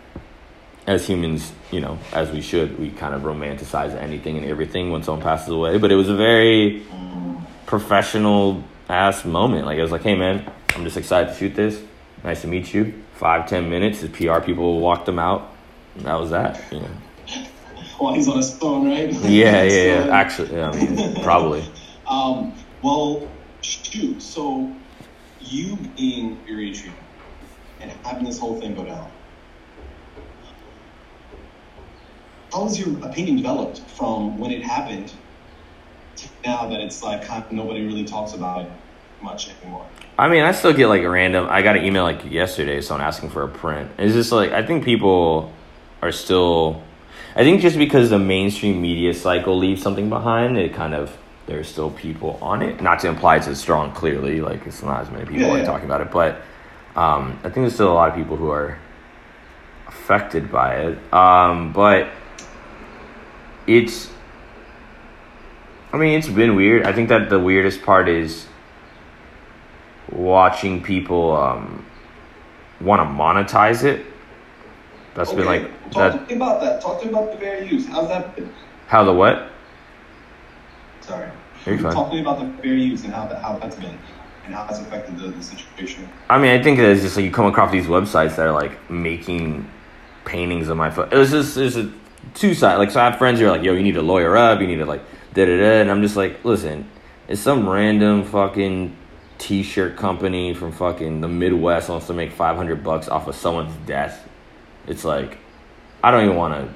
[0.87, 5.03] as humans, you know, as we should, we kind of romanticize anything and everything when
[5.03, 5.79] someone passes away.
[5.79, 7.39] But it was a very Mm.
[7.67, 9.67] professional ass moment.
[9.67, 11.81] Like I was like, hey man, I'm just excited to shoot this.
[12.25, 12.93] Nice to meet you.
[13.15, 14.01] Five ten minutes.
[14.01, 15.49] The PR people walked them out.
[15.97, 16.61] And that was that.
[16.71, 16.89] You know.
[17.99, 19.11] While he's on his phone, right?
[19.11, 20.17] Yeah, yeah, yeah.
[20.17, 21.65] Actually, yeah, I mean, probably.
[22.07, 23.29] Um, well,
[23.63, 24.23] shoot.
[24.23, 24.73] So,
[25.41, 26.93] you being Eritrean
[27.81, 29.11] and having this whole thing go down,
[32.53, 35.13] how has your opinion developed from when it happened
[36.17, 38.71] to now that it's like nobody really talks about it
[39.21, 39.87] much anymore?
[40.19, 41.49] I mean, I still get like random.
[41.51, 43.91] I got an email like yesterday, someone asking for a print.
[43.99, 45.53] It's just like I think people
[46.03, 46.83] are still.
[47.37, 51.15] I think just because the mainstream media cycle leaves something behind, it kind of
[51.47, 52.81] there's still people on it.
[52.81, 53.93] Not to imply it's as strong.
[53.93, 55.67] Clearly, like it's not as many people Yeah, like yeah.
[55.67, 56.37] talking about it, but
[56.97, 58.79] um, I think there's still a lot of people who are
[59.87, 61.13] affected by it.
[61.13, 62.09] Um, but
[63.67, 64.11] it's.
[65.93, 66.85] I mean, it's been weird.
[66.87, 68.47] I think that the weirdest part is
[70.11, 71.85] watching people um,
[72.81, 74.07] want to monetize it.
[75.17, 76.29] That's been Okay, like talk that.
[76.29, 76.81] to me about that.
[76.83, 77.87] Talk to me about the fair use.
[77.87, 78.53] How's that been?
[78.87, 79.51] How the what?
[81.01, 81.31] Sorry.
[81.65, 81.93] You're fine.
[81.93, 83.99] Talk to me about the fair use and how that how that's been
[84.45, 86.09] and how that's affected the, the situation.
[86.29, 88.91] I mean, I think it's just like you come across these websites that are like
[88.91, 89.69] making
[90.27, 91.13] paintings of my foot.
[91.13, 91.91] It was just there's a
[92.35, 92.77] two side.
[92.77, 94.61] Like, so I have friends who are like, "Yo, you need to lawyer up.
[94.61, 95.03] You need to like
[95.35, 96.89] da da da," and I'm just like, "Listen,
[97.27, 98.95] it's some random fucking
[99.39, 104.29] t-shirt company from fucking the Midwest wants to make 500 bucks off of someone's death."
[104.87, 105.39] It's like,
[106.03, 106.73] I don't even want to.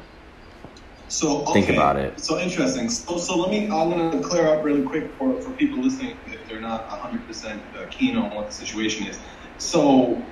[1.10, 2.20] So Think about it.
[2.20, 2.88] So interesting.
[2.88, 3.64] So, so let me.
[3.64, 7.60] I'm gonna clear up really quick for, for people listening if they're not 100 percent
[7.76, 9.18] uh, keen on what the situation is.
[9.58, 10.22] So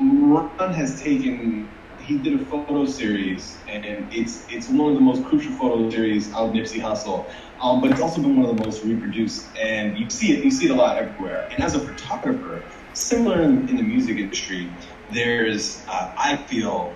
[0.00, 1.68] Ron has taken.
[2.00, 6.32] He did a photo series, and it's it's one of the most crucial photo series
[6.32, 7.26] out of Nipsey Hussle.
[7.60, 10.44] Um, but it's also been one of the most reproduced, and you see it.
[10.44, 11.48] You see it a lot everywhere.
[11.50, 14.70] And as a photographer, similar in, in the music industry,
[15.12, 16.92] there's uh, I feel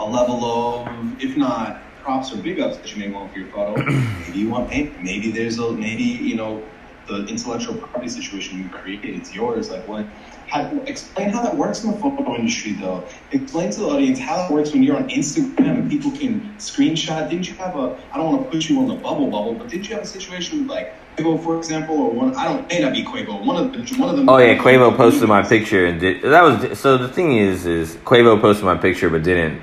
[0.00, 3.48] a level of, if not props or big ups that you may want for your
[3.48, 3.80] photo.
[4.26, 5.02] maybe you want paint.
[5.02, 6.62] Maybe there's a maybe you know
[7.06, 9.14] the intellectual property situation you created.
[9.16, 9.70] It's yours.
[9.70, 10.06] Like what?
[10.48, 13.04] How, explain how that works in the photo industry, though.
[13.30, 17.30] Explain to the audience how that works when you're on Instagram and people can screenshot.
[17.30, 17.96] Didn't you have a?
[18.12, 20.06] I don't want to put you on the bubble bubble, but did you have a
[20.06, 22.34] situation with like Quavo, for example, or one?
[22.34, 22.66] I don't.
[22.68, 23.44] May not be Quavo.
[23.44, 24.28] One of the one of them.
[24.28, 26.98] Oh yeah, Quavo posted my picture and did that was so.
[26.98, 29.62] The thing is, is Quavo posted my picture but didn't.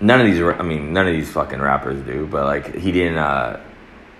[0.00, 3.18] None of these, I mean, none of these fucking rappers do, but like he didn't,
[3.18, 3.60] uh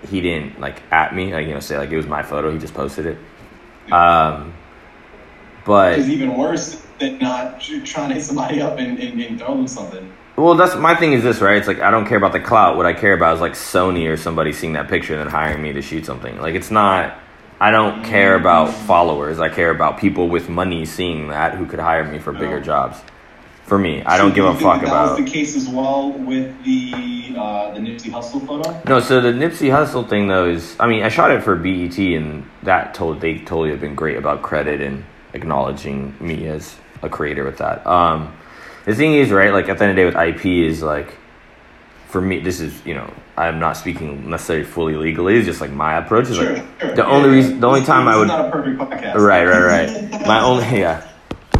[0.09, 2.51] he didn't like at me, like you know, say like it was my photo.
[2.51, 3.91] He just posted it.
[3.91, 4.53] Um,
[5.65, 9.55] but It's even worse than not trying to hit somebody up and, and, and throw
[9.55, 10.11] them something.
[10.35, 11.13] Well, that's my thing.
[11.13, 11.57] Is this right?
[11.57, 12.77] It's like I don't care about the clout.
[12.77, 15.61] What I care about is like Sony or somebody seeing that picture and then hiring
[15.61, 16.39] me to shoot something.
[16.39, 17.17] Like it's not.
[17.59, 19.39] I don't care about followers.
[19.39, 22.99] I care about people with money seeing that who could hire me for bigger jobs.
[23.67, 25.09] For me, I don't So give a fuck that about.
[25.19, 28.81] was the case as well with the uh, the Nipsey Hussle photo.
[28.87, 31.97] No, so the Nipsey Hussle thing though is, I mean, I shot it for BET,
[31.99, 35.03] and that told they totally have been great about credit and
[35.33, 37.85] acknowledging me as a creator with that.
[37.85, 38.33] Um,
[38.85, 39.51] the thing is, right?
[39.51, 41.17] Like at the end of the day, with IP is like,
[42.07, 45.35] for me, this is you know, I'm not speaking necessarily fully legally.
[45.35, 46.95] It's just like my approach is Sure, like sure.
[46.95, 47.35] the Yeah, only yeah.
[47.35, 49.15] reason, the only This- time this I would not a perfect podcast.
[49.15, 50.11] Right, right, right.
[50.25, 51.05] my only yeah.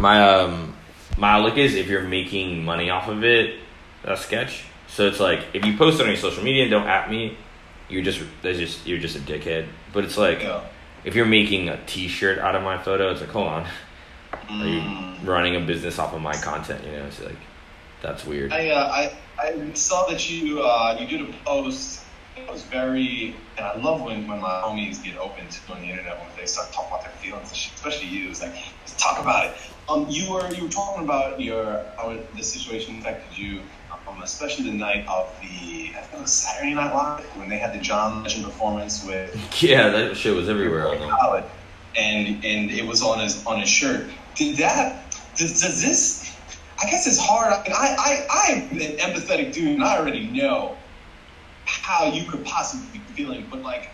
[0.00, 0.67] My um
[1.18, 3.56] my look is if you're making money off of it,
[4.04, 4.64] a sketch.
[4.86, 7.36] So it's like if you post it on your social media and don't at me,
[7.88, 9.66] you're just there's just you're just a dickhead.
[9.92, 10.60] But it's like Yeah.
[11.04, 13.66] if you're making a T-shirt out of my photo, it's like hold on,
[14.50, 15.26] are you Mm.
[15.26, 16.84] running a business off of my content?
[16.84, 17.36] You know, it's like
[18.00, 18.52] that's weird.
[18.52, 22.04] I, uh, I I saw that you uh, you did a post.
[22.38, 25.88] It was very, and I love when, when my homies get open to on the
[25.88, 28.30] internet when they start talking about their feelings, and shit, especially you.
[28.30, 29.56] It's like, let's talk about it.
[29.88, 33.60] Um, you were you were talking about your how the situation affected you,
[34.06, 37.58] um, especially the night of the I think it was Saturday Night Live when they
[37.58, 41.44] had the John Legend performance with Yeah, that shit was everywhere on them.
[41.96, 44.08] And and it was on his on his shirt.
[44.34, 45.14] Did that?
[45.36, 46.36] Does, does this?
[46.80, 47.52] I guess it's hard.
[47.52, 50.77] I mean, I I I'm an empathetic dude, and I already know
[51.68, 53.46] how you could possibly be feeling.
[53.50, 53.90] But like,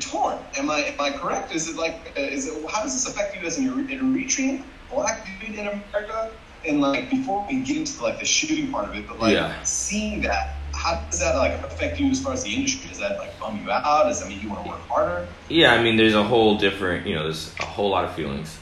[0.00, 0.38] torn.
[0.56, 1.54] Am I am I correct?
[1.54, 5.26] Is it like uh, is it how does this affect you as an Eritrean black
[5.40, 6.32] dude in America?
[6.66, 9.62] And like before we get into like the shooting part of it, but like Yeah.
[9.64, 12.88] seeing that, how does that like affect you as far as the industry?
[12.88, 14.04] Does that like bum you out?
[14.04, 15.28] Does that mean you want to work harder?
[15.48, 18.58] Yeah, I mean, there's a whole different, you know, there's a whole lot of feelings,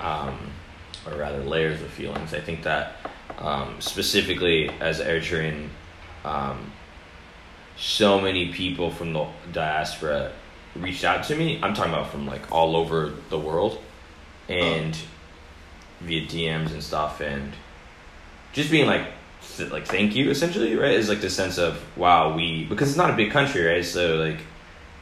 [0.00, 0.38] um,
[1.06, 2.34] or rather layers of feelings.
[2.34, 2.96] I think that
[3.38, 5.68] um, specifically as Eritrean,
[6.26, 6.72] um,
[7.78, 10.32] so many people from the diaspora
[10.74, 11.60] reached out to me.
[11.62, 13.82] I'm talking about from like all over the world,
[14.48, 14.96] and
[16.00, 17.52] via DMs and stuff, and
[18.52, 19.06] just being like,
[19.70, 20.92] like thank you essentially, right?
[20.92, 23.84] Is like the sense of wow, we because it's not a big country, right?
[23.84, 24.38] So like,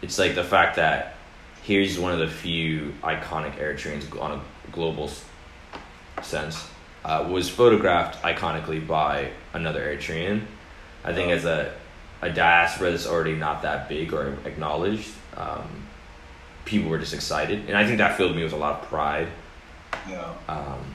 [0.02, 1.16] it's like the fact that
[1.62, 5.10] here's one of the few iconic Eritreans on a global
[6.22, 6.68] sense
[7.04, 10.42] uh, was photographed iconically by another Eritrean.
[11.04, 11.72] I think as a
[12.24, 15.87] a diaspora that's already not that big or acknowledged, um,
[16.64, 19.28] people were just excited, and I think that filled me with a lot of pride.
[20.08, 20.32] Yeah.
[20.48, 20.94] Um,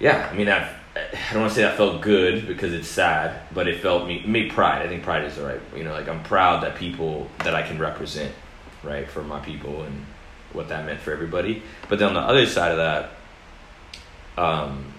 [0.00, 0.80] yeah, I mean that.
[0.96, 4.24] I don't want to say that felt good because it's sad, but it felt me
[4.26, 4.82] made pride.
[4.82, 5.60] I think pride is the right.
[5.74, 8.34] You know, like I'm proud that people that I can represent,
[8.82, 10.06] right, for my people and
[10.52, 11.62] what that meant for everybody.
[11.88, 13.10] But then on the other side of that,
[14.42, 14.92] um,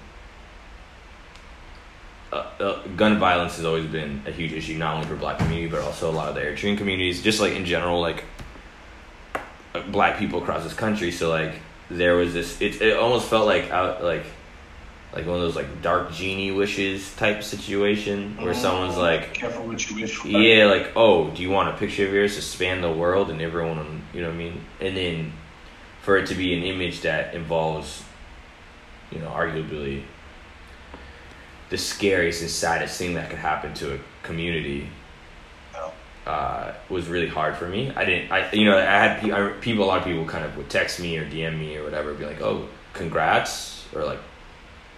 [2.32, 5.70] uh, uh, gun violence has always been a huge issue, not only for Black community
[5.70, 8.24] but also a lot of the Eritrean communities, just like in general, like
[9.74, 11.12] uh, Black people across this country.
[11.12, 11.54] So like
[11.90, 14.26] there was this, it it almost felt like out like
[15.14, 19.90] like one of those like dark genie wishes type situation where someone's like careful what
[19.90, 20.28] you wish for.
[20.28, 23.42] yeah, like, oh, do you want a picture of yours to span the world and
[23.42, 24.62] everyone, you know what I mean?
[24.82, 25.34] And then
[26.02, 28.04] for it to be an image that involves,
[29.12, 30.04] you know, arguably
[31.70, 34.90] the scariest and saddest thing that could happen to a community
[36.26, 37.92] uh, was really hard for me.
[37.96, 40.44] I didn't, I, you know, I had pe- I, people, a lot of people kind
[40.44, 44.20] of would text me or DM me or whatever, be like, oh, congrats, or like,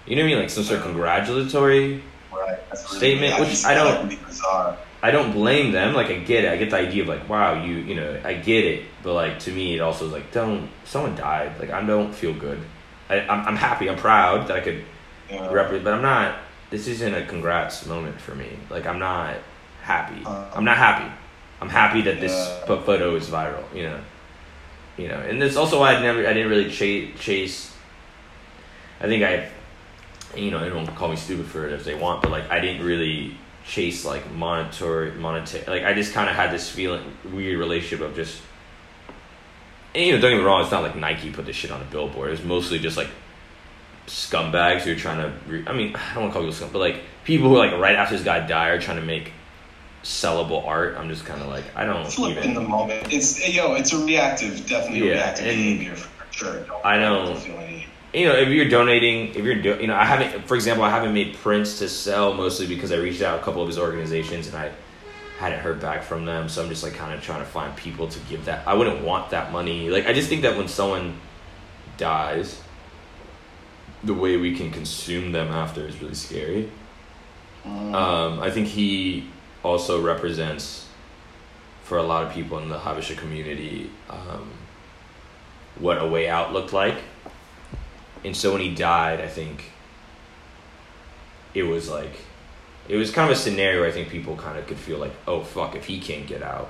[0.07, 0.39] you know what I mean?
[0.39, 2.59] Like some sort of congratulatory Right.
[2.71, 4.77] Really, Statement, I which I don't- really.
[5.01, 5.93] I don't blame them.
[5.93, 6.51] Like I get it.
[6.51, 8.85] I get the idea of like, wow, you you know, I get it.
[9.01, 11.57] But like to me, it also is like, don't someone died.
[11.59, 12.59] Like I don't feel good.
[13.09, 13.89] I, I'm I'm happy.
[13.89, 14.83] I'm proud that I could
[15.29, 15.51] Yeah.
[15.51, 16.37] represent, but I'm not.
[16.69, 18.49] This isn't a congrats moment for me.
[18.69, 19.35] Like I'm not
[19.81, 20.23] happy.
[20.25, 20.45] Uh.
[20.53, 21.11] I'm not happy.
[21.61, 22.65] I'm happy that this Yeah.
[22.77, 23.63] photo is viral.
[23.73, 23.99] You know.
[24.97, 26.27] You know, and that's also why I never.
[26.27, 27.17] I didn't really chase.
[27.19, 27.73] chase
[29.01, 29.49] I think I,
[30.35, 32.59] you know, everyone can call me stupid for it if they want, but like I
[32.59, 35.63] didn't really chase like monetary, monetary.
[35.67, 38.41] Like I just kind of had this feeling, weird relationship of just.
[39.95, 40.61] And, you know, don't get me wrong.
[40.61, 42.27] It's not like Nike put this shit on a billboard.
[42.27, 43.09] It was mostly just like
[44.09, 45.33] scumbags who are trying to.
[45.47, 47.73] Re- I mean, I don't want to call people scum, but like people who like
[47.73, 49.31] right after this guy died are trying to make
[50.03, 50.97] sellable art.
[50.97, 53.13] I'm just kind of like I don't Flip in the moment.
[53.13, 56.63] It's eh, yo, it's a reactive, definitely Yeah, a reactive behavior for sure.
[56.63, 60.47] Don't, I don't- you know, if you're donating, if you're, do, you know, I haven't,
[60.47, 63.61] for example, I haven't made prints to sell mostly because I reached out a couple
[63.61, 64.71] of his organizations and I
[65.37, 66.49] hadn't heard back from them.
[66.49, 68.67] So I'm just like kind of trying to find people to give that.
[68.67, 69.91] I wouldn't want that money.
[69.91, 71.19] Like, I just think that when someone
[71.97, 72.59] dies,
[74.03, 76.71] the way we can consume them after is really scary.
[77.65, 77.93] Mm.
[77.93, 79.29] Um, I think he
[79.63, 80.87] also represents,
[81.83, 84.51] for a lot of people in the Habesha community, um,
[85.77, 86.97] what a way out looked like.
[88.23, 89.71] And so when he died, I think
[91.53, 92.13] it was like,
[92.87, 95.13] it was kind of a scenario where I think people kind of could feel like,
[95.27, 96.69] oh fuck, if he can't get out,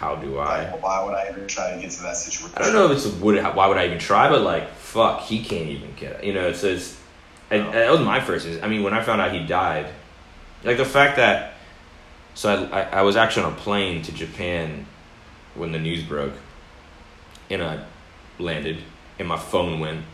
[0.00, 0.70] how do I?
[0.70, 2.56] Like, why would I ever try to get to that situation?
[2.56, 5.20] I don't know if it's a would why would I even try, but like fuck,
[5.20, 6.24] he can't even get it.
[6.24, 6.98] You know, it's it's
[7.50, 7.66] and, oh.
[7.66, 8.48] and that was my first.
[8.62, 9.92] I mean, when I found out he died,
[10.64, 11.52] like the fact that
[12.32, 14.86] so I, I I was actually on a plane to Japan
[15.54, 16.32] when the news broke,
[17.50, 17.84] and I
[18.38, 18.78] landed,
[19.18, 20.06] and my phone went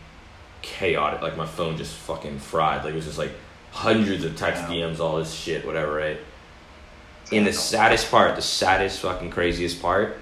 [0.61, 1.21] chaotic.
[1.21, 2.83] Like my phone just fucking fried.
[2.83, 3.31] Like it was just like
[3.71, 4.69] hundreds of text Wow.
[4.69, 6.19] DMs, all this shit, whatever, right?
[7.31, 10.17] And the saddest part, the saddest fucking craziest part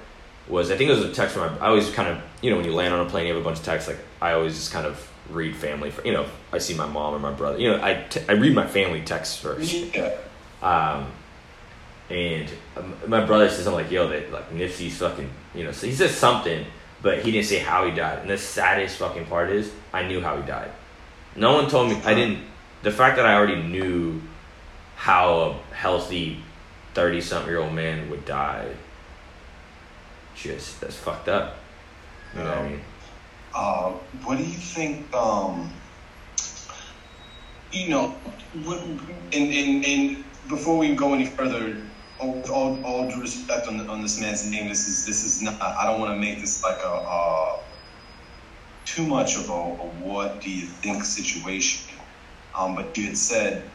[0.48, 1.60] was I think it was a text from my.
[1.60, 3.46] I always kind of you know when you land on a plane, you have a
[3.46, 3.90] bunch of texts.
[3.90, 5.92] Like I always just kind of read family.
[6.04, 7.60] You know, I see my mom or my brother.
[7.60, 9.74] You know, I, t- I read my family texts first.
[9.74, 10.16] Yeah.
[10.62, 11.08] Um,
[12.10, 15.88] and um, my brother says, I'm like, yo, that like Nipsey's fucking, you know, so
[15.88, 16.66] he says something,
[17.02, 18.20] but he didn't say how he died.
[18.20, 20.72] And the saddest fucking part is, I knew how he died.
[21.36, 22.44] No one told me, I didn't,
[22.84, 24.22] the fact that I already knew
[24.96, 26.44] how a healthy
[26.96, 28.72] 30 something year old man would die,
[30.36, 31.58] just, that's fucked up.
[32.34, 32.82] You know what I mean?
[33.54, 33.92] Uh,
[34.24, 35.14] what do you think?
[35.14, 35.72] Um,
[37.72, 38.16] you know,
[38.54, 39.02] and,
[39.34, 41.78] and, and before we go any further,
[42.24, 45.62] with all, all due respect on, on this man's name, this is this is not.
[45.62, 47.60] I don't want to make this like a uh,
[48.86, 51.94] too much of a, a, what do you think situation.
[52.58, 53.70] Um, but you had said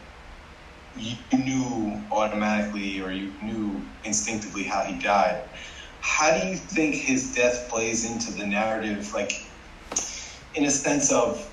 [0.95, 5.49] you knew automatically or you knew instinctively how he died.
[6.01, 9.31] How do you think his death plays into the narrative, like
[10.55, 11.47] in a sense of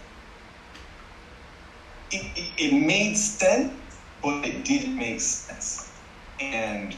[2.10, 3.72] it, it, it made sense,
[4.22, 6.00] but it didn't make sense.
[6.40, 6.96] And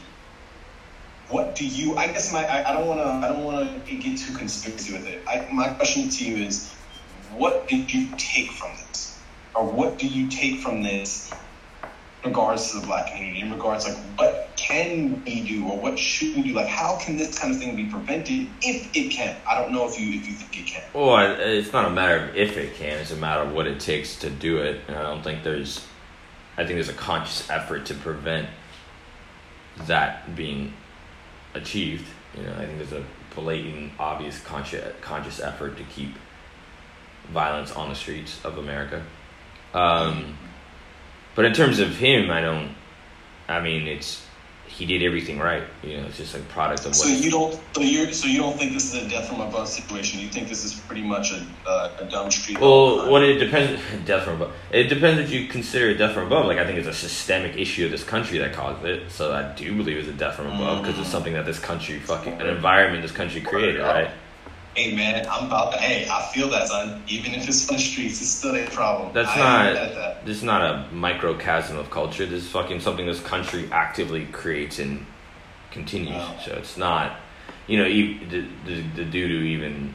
[1.27, 1.97] what do you?
[1.97, 5.07] I guess my I, don't want to I don't want to get too conspiracy with
[5.07, 5.23] it.
[5.27, 6.73] I, my question to you is,
[7.29, 9.25] what did you take from this,
[9.55, 11.31] or what do you take from this
[12.23, 13.41] regards to the black community?
[13.41, 16.53] In regards like what can we do or what should we do?
[16.53, 19.35] Like how can this kind of thing be prevented if it can?
[19.49, 20.83] I don't know if you if you think it can.
[20.93, 23.79] Well, it's not a matter of if it can; it's a matter of what it
[23.79, 24.81] takes to do it.
[24.87, 25.85] And I don't think there's,
[26.57, 28.47] I think there's a conscious effort to prevent
[29.87, 30.73] that being
[31.53, 32.05] achieved.
[32.35, 33.03] You know, I think there's a
[33.35, 36.15] blatant, obvious, conscious conscious effort to keep
[37.29, 39.03] violence on the streets of America.
[39.73, 40.37] Um,
[41.35, 42.75] but in terms of him, I don't.
[43.47, 44.25] I mean, it's
[44.71, 45.63] he did everything right.
[45.83, 46.87] You know, it's just a product of.
[46.87, 47.59] What So you don't.
[47.73, 50.19] So you so you don't think this is a death from above situation.
[50.19, 52.59] You think this is pretty much a uh, a dumb street.
[52.59, 53.81] Well, what it depends.
[54.05, 54.53] Death from above.
[54.71, 56.45] It depends what you consider a death from above.
[56.45, 59.11] Like I think it's a systemic issue of this country that caused it.
[59.11, 61.01] So I do believe it's a death from above because mm.
[61.01, 64.11] it's something that this country fucking an environment this country created, right?
[64.75, 65.79] Hey man, I'm about to.
[65.79, 67.03] Hey, I feel that, son.
[67.07, 69.13] Even if it's on the streets, it's still a problem.
[69.13, 69.73] That's I not.
[69.73, 70.25] That.
[70.25, 72.25] This is not a microcosm of culture.
[72.25, 75.05] This is fucking something this country actively creates and
[75.71, 76.15] continues.
[76.15, 76.39] Oh.
[76.45, 77.17] So it's not.
[77.67, 79.93] You know, the, the the dude who even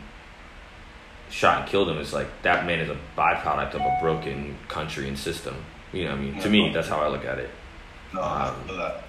[1.31, 5.09] shot and killed him is like that man is a byproduct of a broken country
[5.09, 5.57] and system.
[5.93, 7.51] You know, I mean, to me, that's how I look at it.
[8.12, 9.05] No, um, I feel that.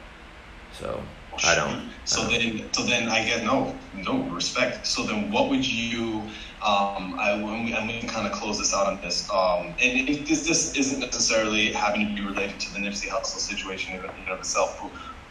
[0.79, 1.03] So
[1.43, 1.93] I don't.
[2.05, 2.57] So I don't.
[2.57, 4.87] then, so then I get no, no respect.
[4.87, 6.29] So then, what would you?
[6.61, 9.29] Um, I, when we, I'm going to kind of close this out on this.
[9.31, 13.39] Um, and it, this, this isn't necessarily having to be related to the Nipsey Hussle
[13.39, 14.79] situation in and of itself.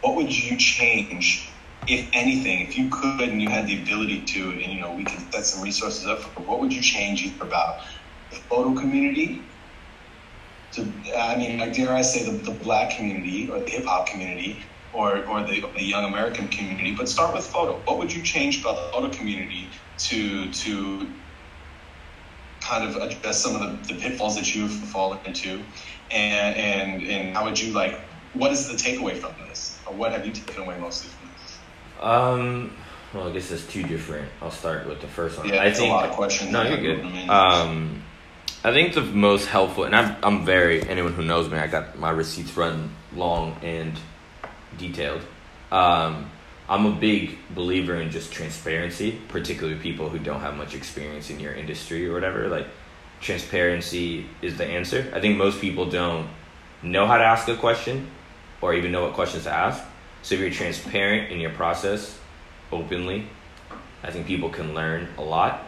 [0.01, 1.51] What would you change,
[1.87, 5.03] if anything, if you could and you had the ability to, and you know, we
[5.03, 6.43] could set some resources up for.
[6.43, 7.81] What would you change about
[8.31, 9.51] the photo community?
[10.73, 10.81] To,
[11.17, 14.63] I mean, like dare I say, the, the black community or the hip hop community
[14.97, 17.73] or, or the, the young American community, but start with photo.
[17.85, 19.67] What would you change about the photo community
[20.09, 21.07] to to
[22.61, 25.61] kind of address some of the, the pitfalls that you've fallen into,
[26.09, 27.99] and and and how would you like?
[28.33, 31.57] What is the takeaway from this, or what have you taken away mostly from this?
[32.01, 32.77] Um.
[33.13, 34.29] Well, I guess it's two different.
[34.41, 35.47] I'll start with the first one.
[35.47, 36.51] Yeah, I think, a lot of questions.
[36.51, 36.99] No, you're good.
[37.29, 38.03] Um,
[38.65, 41.97] I think the most helpful, and I'm I'm very anyone who knows me, I got
[41.97, 43.97] my receipts run long and
[44.77, 45.21] detailed.
[45.71, 46.29] Um,
[46.69, 51.39] I'm a big believer in just transparency, particularly people who don't have much experience in
[51.39, 52.47] your industry or whatever.
[52.49, 52.67] Like,
[53.21, 55.11] transparency is the answer.
[55.13, 56.27] I think most people don't
[56.83, 58.09] know how to ask a question
[58.61, 59.83] or even know what questions to ask.
[60.23, 62.19] So if you're transparent in your process,
[62.71, 63.27] openly,
[64.03, 65.63] I think people can learn a lot.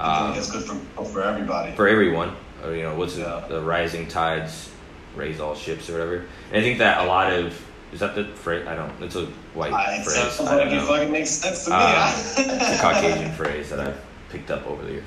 [0.00, 1.74] I think that's good for, for everybody.
[1.74, 2.36] For everyone.
[2.64, 3.44] Or, you know, what's yeah.
[3.48, 4.70] the rising tides
[5.14, 6.16] raise all ships or whatever.
[6.50, 7.60] And I think that a lot of
[7.92, 8.66] is that the phrase?
[8.66, 8.92] I don't.
[9.02, 10.32] It's a white I, phrase.
[10.32, 11.76] Sounds like it fucking makes sense to me.
[11.76, 15.04] Um, it's a Caucasian phrase that I've picked up over the years.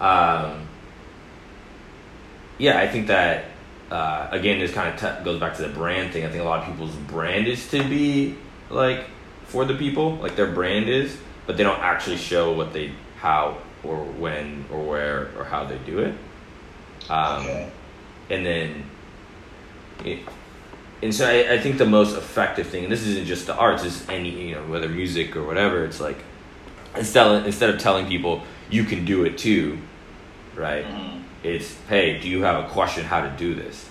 [0.00, 0.66] Um,
[2.58, 3.46] yeah, I think that
[3.90, 6.24] uh, again, this kind of t- goes back to the brand thing.
[6.24, 8.36] I think a lot of people's brand is to be
[8.70, 9.06] like
[9.44, 11.16] for the people, like their brand is,
[11.46, 15.78] but they don't actually show what they, how or when or where or how they
[15.78, 16.14] do it.
[17.08, 17.70] Um, okay.
[18.28, 18.84] And then
[20.04, 20.20] it,
[21.02, 23.84] and so I, I, think the most effective thing, and this isn't just the arts,
[23.84, 25.84] is any you know whether music or whatever.
[25.84, 26.18] It's like
[26.96, 29.78] instead instead of telling people you can do it too,
[30.56, 30.84] right?
[30.84, 31.22] Mm-hmm.
[31.44, 33.88] It's hey, do you have a question how to do this?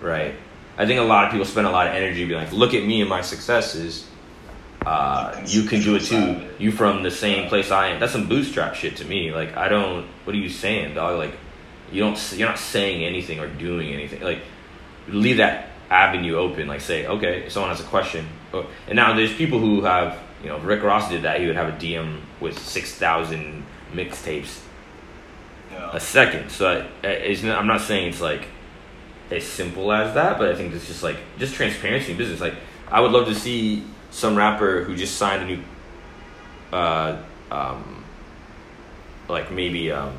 [0.00, 0.34] Right.
[0.76, 2.84] I think a lot of people spend a lot of energy being like, look at
[2.84, 4.06] me and my successes.
[4.84, 6.40] Uh, you can do it too.
[6.58, 8.00] You from the same place I am.
[8.00, 9.32] That's some bootstrap shit to me.
[9.32, 10.06] Like I don't.
[10.24, 11.16] What are you saying, dog?
[11.18, 11.34] Like
[11.90, 12.18] you don't.
[12.36, 14.20] You're not saying anything or doing anything.
[14.20, 14.40] Like
[15.08, 16.68] leave that avenue open.
[16.68, 20.18] Like say, okay, if someone has a question, oh, and now there's people who have,
[20.42, 21.40] you know, Rick Ross did that.
[21.40, 24.60] He would have a DM with six thousand mixtapes
[25.72, 25.90] yeah.
[25.92, 26.50] a second.
[26.50, 28.46] So it's I'm not saying it's like
[29.30, 32.40] as simple as that, but I think it's just like just transparency in business.
[32.40, 32.54] Like
[32.90, 35.62] I would love to see some rapper who just signed a new,
[36.72, 38.04] uh, um,
[39.28, 40.16] like maybe um,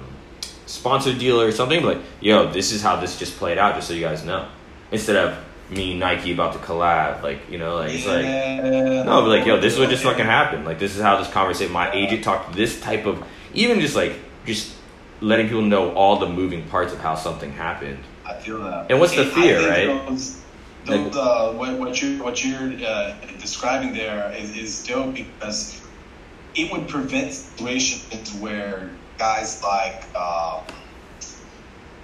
[0.65, 1.83] sponsor deal or something.
[1.83, 4.47] Like, yo, this is how this just played out, just so you guys know.
[4.91, 5.37] Instead of
[5.71, 7.23] me and Nike about to collab.
[7.23, 10.25] Like, you know, like it's like no, but like, yo, this is what just fucking
[10.25, 10.65] happened.
[10.65, 11.71] Like, this is how this conversation.
[11.71, 14.13] My agent talked this type of, even just like,
[14.45, 14.75] just
[15.21, 18.03] letting people know all the moving parts of how something happened.
[18.25, 18.91] I feel that.
[18.91, 19.87] And what's the fear, right?
[20.07, 20.41] Those,
[20.85, 25.79] Like- those, uh, what, what you're what you're uh, describing there is, is dope because
[26.55, 30.61] it would prevent situations where guys like uh,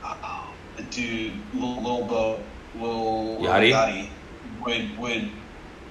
[0.03, 0.47] uh,
[0.78, 2.39] the dude Lil, Lil Bo,
[2.82, 3.71] Lil Yachty?
[3.71, 4.09] Yachty
[4.65, 5.30] would would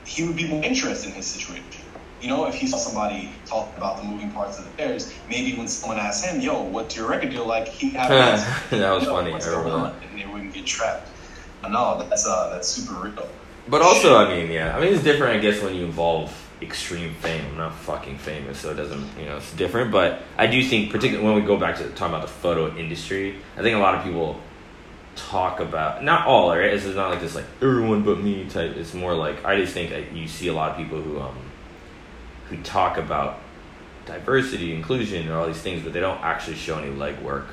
[0.04, 1.64] he would be more interested in his situation.
[2.20, 5.56] You know, if he saw somebody talk about the moving parts of the Bears, maybe
[5.56, 9.32] when someone asked him, "Yo, what's your record deal like?" Have an that was funny.
[9.32, 11.08] What's going on, and they wouldn't get trapped.
[11.62, 13.28] I know that's uh that's super real.
[13.68, 16.32] But also, I mean, yeah, I mean, it's different, I guess, when you involve
[16.62, 17.44] extreme fame.
[17.50, 19.90] I'm not fucking famous, so it doesn't, you know, it's different.
[19.90, 23.36] But I do think, particularly when we go back to talking about the photo industry,
[23.56, 24.40] I think a lot of people
[25.16, 26.72] talk about not all, right?
[26.72, 28.76] It's not like this like everyone but me type.
[28.76, 31.36] It's more like I just think that you see a lot of people who um
[32.48, 33.40] who talk about
[34.04, 37.46] diversity, inclusion, and all these things, but they don't actually show any legwork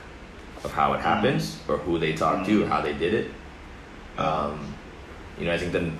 [0.63, 3.31] of how it happens or who they talk to, or how they did it.
[4.17, 4.73] Um,
[5.39, 5.91] you know, I think the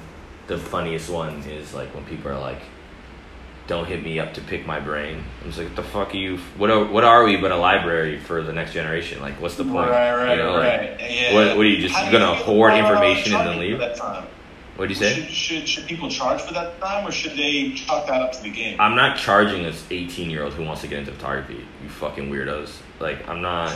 [0.48, 2.62] the funniest one is like when people are like,
[3.68, 6.18] "Don't hit me up to pick my brain." I'm just like, "What the fuck are
[6.18, 6.38] you?
[6.58, 9.22] What are what are we but a library for the next generation?
[9.22, 9.90] Like, what's the point?
[9.90, 10.98] Right, right, you know, like, right.
[11.00, 11.34] yeah.
[11.34, 13.74] what- what are you, just gonna feel hoard information and then leave?
[13.78, 14.26] For that time?
[14.76, 17.72] what do you say?" Should, should should people charge for that time, or should they
[17.74, 18.80] chalk that up to the game?
[18.82, 21.66] I'm not charging this 18 year old who wants to get into photography.
[21.84, 22.72] You fucking weirdos.
[23.00, 23.72] Like, I'm not.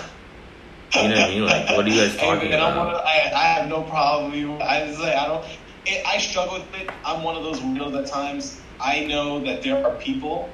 [0.96, 1.46] You know what I mean?
[1.46, 2.78] Like, what are you guys talking about?
[2.78, 4.34] of- I, I have no problem.
[4.34, 5.46] You, I just say I don't.
[5.86, 6.90] It, I struggle with it.
[7.06, 8.62] I'm one of those weirdos at times.
[8.80, 10.50] I know that there are people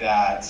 [0.00, 0.44] that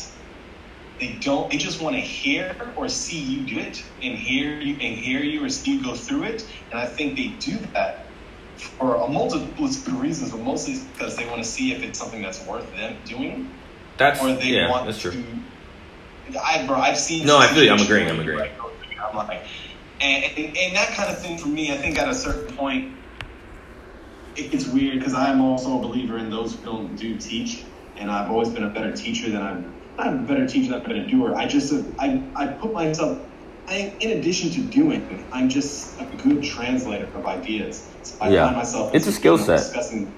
[1.01, 1.51] they don't.
[1.51, 5.21] They just want to hear or see you do it, and hear you and hear
[5.23, 6.43] you or see you go through it.
[6.71, 8.05] And I think they do that
[8.79, 12.23] for a multitude of reasons, but mostly because they want to see if it's something
[12.23, 13.51] that's worth them doing,
[13.99, 15.11] That's or they yeah, want that's true.
[15.13, 15.45] to.
[16.43, 17.27] I, bro, I've seen.
[17.27, 17.71] No, I feel you.
[17.73, 18.39] I'm agreeing, I'm agreeing.
[18.39, 18.99] like, go through it.
[19.11, 19.45] I'm like,
[20.01, 23.04] and, and and that kind of thing for me, I think at a certain point,
[24.37, 27.65] it gets weird because I'm also a believer in those who don't do teach,
[27.97, 29.75] and I've always been a better teacher than I'm.
[29.97, 31.35] Not a better teacher than I've been a doer.
[31.37, 33.19] I just I I put myself.
[33.69, 37.89] I, in addition to doing, I'm just a good translator of ideas.
[38.03, 38.47] So I Yeah.
[38.47, 39.59] find myself It's a skill set.
[39.59, 40.13] discussing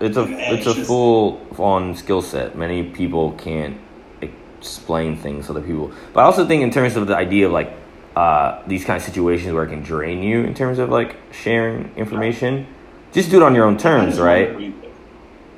[0.00, 2.56] It's a it's a full on skill set.
[2.56, 3.76] Many people can't
[4.22, 5.92] explain things to other people.
[6.14, 7.70] But I also think in terms of the idea of like
[8.16, 11.90] uh, these kind of situations where it can drain you in terms of like sharing
[11.96, 12.66] information,
[13.12, 14.72] just do it on your own terms, right?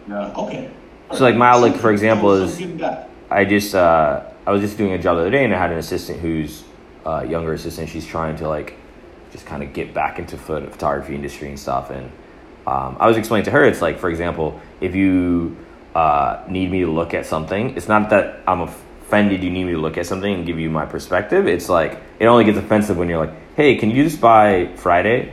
[0.08, 0.32] Yeah.
[0.36, 0.70] Okay.
[1.12, 3.08] So, like, my outlook, for example, is- so give back.
[3.30, 5.70] I just uh, I was just doing a job the other day, and I had
[5.72, 6.64] an assistant who's
[7.06, 7.88] uh, younger assistant.
[7.88, 8.74] She's trying to like
[9.32, 11.90] just kind of get back into photo- photography industry and stuff.
[11.90, 12.10] And
[12.66, 15.56] um, I was explaining to her, it's like, for example, if you
[15.94, 19.42] uh, need me to look at something, it's not that I'm offended.
[19.42, 21.46] You need me to look at something and give you my perspective.
[21.46, 24.66] It's like it only gets offensive when you're like, hey, can you do this by
[24.76, 25.32] Friday?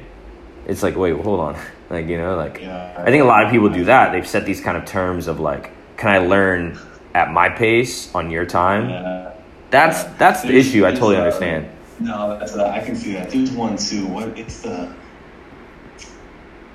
[0.67, 1.57] It's like, wait, hold on,
[1.89, 2.95] like you know, like Yeah.
[2.97, 4.11] I think a lot of people do that.
[4.11, 6.77] They've set these kind of terms of like, can I learn
[7.15, 8.89] at my pace on your time?
[8.89, 9.31] Yeah.
[9.71, 10.85] That's that's the issue.
[10.85, 11.69] I there's, totally uh, understand.
[11.99, 13.29] No, that's uh, I can see that.
[13.29, 14.07] There's one too.
[14.07, 14.93] What it's the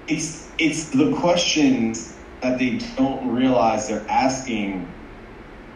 [0.09, 4.87] it's it's the questions that they don't realize they're asking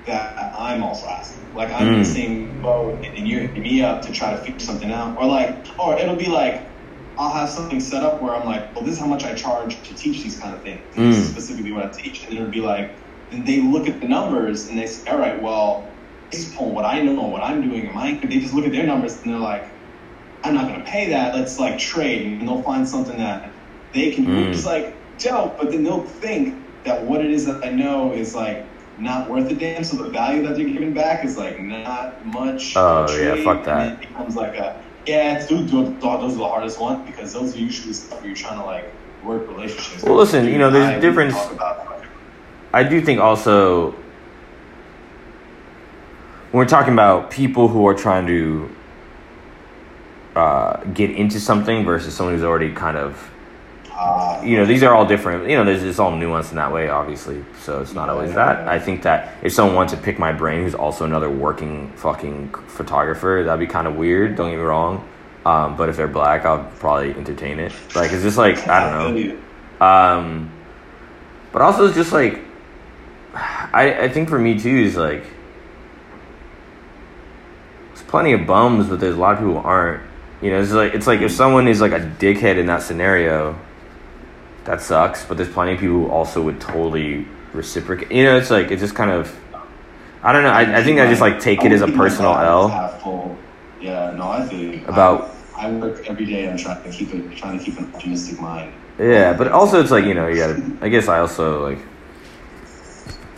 [0.07, 1.55] that I'm also asking.
[1.55, 1.99] Like I'm in Mm.
[1.99, 5.26] the same boat, and you're hitting me up to try to figure something out, or
[5.26, 6.62] like, or it'll be like.
[7.18, 9.82] I'll have something set up where I'm like, well, this is how much I charge
[9.82, 10.80] to teach these kind of things.
[10.96, 11.32] And This is Mm.
[11.32, 12.24] specifically what I teach.
[12.24, 12.96] And it'll be like,
[13.30, 15.98] and they look at the numbers and they say, all right, well,
[16.30, 18.20] based upon what I know, what I'm doing, am I?
[18.22, 19.64] They just look at their numbers and they're like,
[20.44, 21.34] I'm not going to pay that.
[21.34, 23.52] Let's like trade, and they'll find something that
[23.92, 24.30] they can do.
[24.32, 24.50] Mm.
[24.52, 28.34] It's like dope, but then they'll think that what it is that I know is
[28.36, 28.64] like
[28.96, 29.82] not worth a damn.
[29.82, 32.74] So the value that they're giving back is like not much.
[32.76, 33.78] Oh, yeah, fuck that.
[33.78, 35.38] And it becomes like a yeah.
[35.38, 38.64] It's, those, are the hardest ones because those are usually stuff where you're trying to
[38.64, 38.84] like
[39.24, 40.02] work relationships.
[40.02, 41.84] Well, listen, you know, there's a difference- talk about-
[42.72, 43.92] I do think also
[46.50, 48.70] when we're talking about people who are trying to
[50.36, 53.30] uh, get into something versus someone who's already kind of
[53.99, 56.72] Uh, you know these are all different you know there's it's all nuanced in that
[56.72, 60.20] way obviously so it's not always that i think that if someone wants to pick
[60.20, 64.57] my brain who's also another working fucking photographer that'd be kind of weird don't get
[64.57, 65.05] me wrong
[65.44, 69.16] um, but if they're black i'll probably entertain it like it's just like i don't
[69.16, 69.38] know.
[69.80, 70.51] Um,
[71.53, 72.40] but also it's just like
[73.34, 75.24] I I think for me too is like
[77.88, 80.03] there's plenty of bums, but there's a lot of people who aren't.
[80.40, 83.59] You know, it's like it's like if someone is like a dickhead in that scenario,
[84.68, 85.24] that sucks.
[85.24, 88.12] But there's plenty of people who also would totally reciprocate.
[88.12, 89.34] You know, it's like it's just kind of.
[90.22, 90.50] I don't know.
[90.50, 92.68] I, I think I just like take it as a personal L.
[92.68, 93.36] Half full.
[93.80, 94.84] Yeah, no, I feel you.
[94.86, 96.48] About- I, I work every day.
[96.48, 98.72] I'm trying to keep it, trying to keep an optimistic mind.
[98.98, 100.60] Yeah, but also it's like you know you gotta.
[100.80, 101.78] I guess I also like.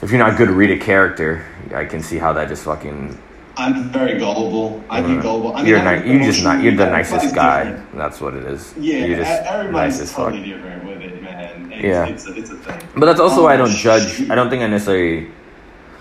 [0.02, 3.18] If you're not good to read a character, I can see how that just fucking.
[3.56, 4.82] I'm very gullible.
[4.88, 5.22] I get mm.
[5.22, 5.52] gullible.
[5.54, 6.62] I mean, you're ni- you just not.
[6.62, 7.64] You're the nicest guy.
[7.64, 7.96] different.
[7.96, 8.74] That's what it is.
[8.78, 10.89] Yeah, you're just everybody's nice totally different
[11.82, 11.90] with.
[11.90, 12.14] It's, Yeah.
[12.14, 12.88] it's, a, it's a thing.
[12.96, 14.30] But that's also why I don't Um, judge.
[14.30, 15.28] I don't think I necessarily.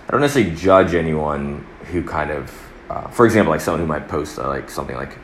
[0.08, 2.52] I don't necessarily judge anyone who kind of,
[2.90, 5.18] uh, for example, like someone who might post uh, like something like,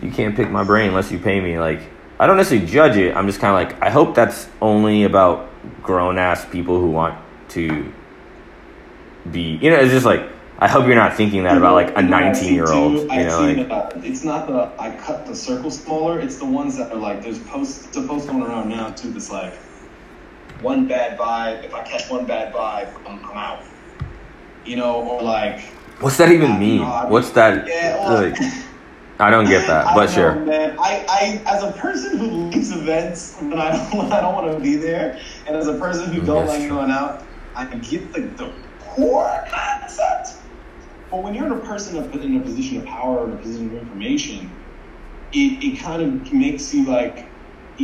[0.00, 1.80] "You can't pick my brain unless you pay me." Like,
[2.20, 3.16] I don't necessarily judge it.
[3.16, 5.48] I'm just kind of like, I hope that's only about
[5.82, 7.16] grown ass people who want
[7.50, 7.92] to
[9.30, 9.58] be.
[9.60, 10.22] You know, it's just like
[10.60, 12.70] I hope you're not thinking that about like a You know what I 19 year
[12.70, 12.92] old.
[12.92, 16.20] You know, like that, it's not the I cut the circle smaller.
[16.20, 17.86] It's the ones that are like there's posts.
[17.86, 19.10] It's a post going around now too.
[19.10, 19.54] That's like
[20.62, 21.64] one bad vibe.
[21.64, 23.62] If I catch one bad vibe, I'm, I'm out.
[24.64, 25.60] You know, or like
[26.00, 26.80] what's that even mean?
[26.80, 27.66] mean- What's that?
[27.66, 27.96] yeah.
[27.98, 28.36] Well, like,
[29.20, 30.34] I don't get that, I but sure.
[30.34, 30.76] know, man.
[30.78, 34.58] I, I, as a person who leaves events when I don't, I don't want to
[34.62, 36.70] be there, and as a person who don't like true.
[36.70, 37.22] going out,
[37.54, 38.50] I get the, the
[38.80, 40.38] core concept.
[41.10, 43.36] But when you're in a person of- in a position of power or in a
[43.36, 44.50] position of information,
[45.32, 47.26] it, it kind of makes you like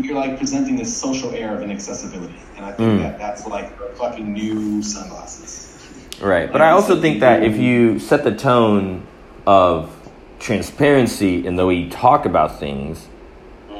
[0.05, 3.03] you're like presenting this social air of inaccessibility, and I think Mm.
[3.03, 5.73] that that's like fucking new sunglasses.
[6.21, 9.03] Right, but I also think that if you set the tone
[9.47, 9.91] of
[10.39, 13.07] transparency in the way you talk about things,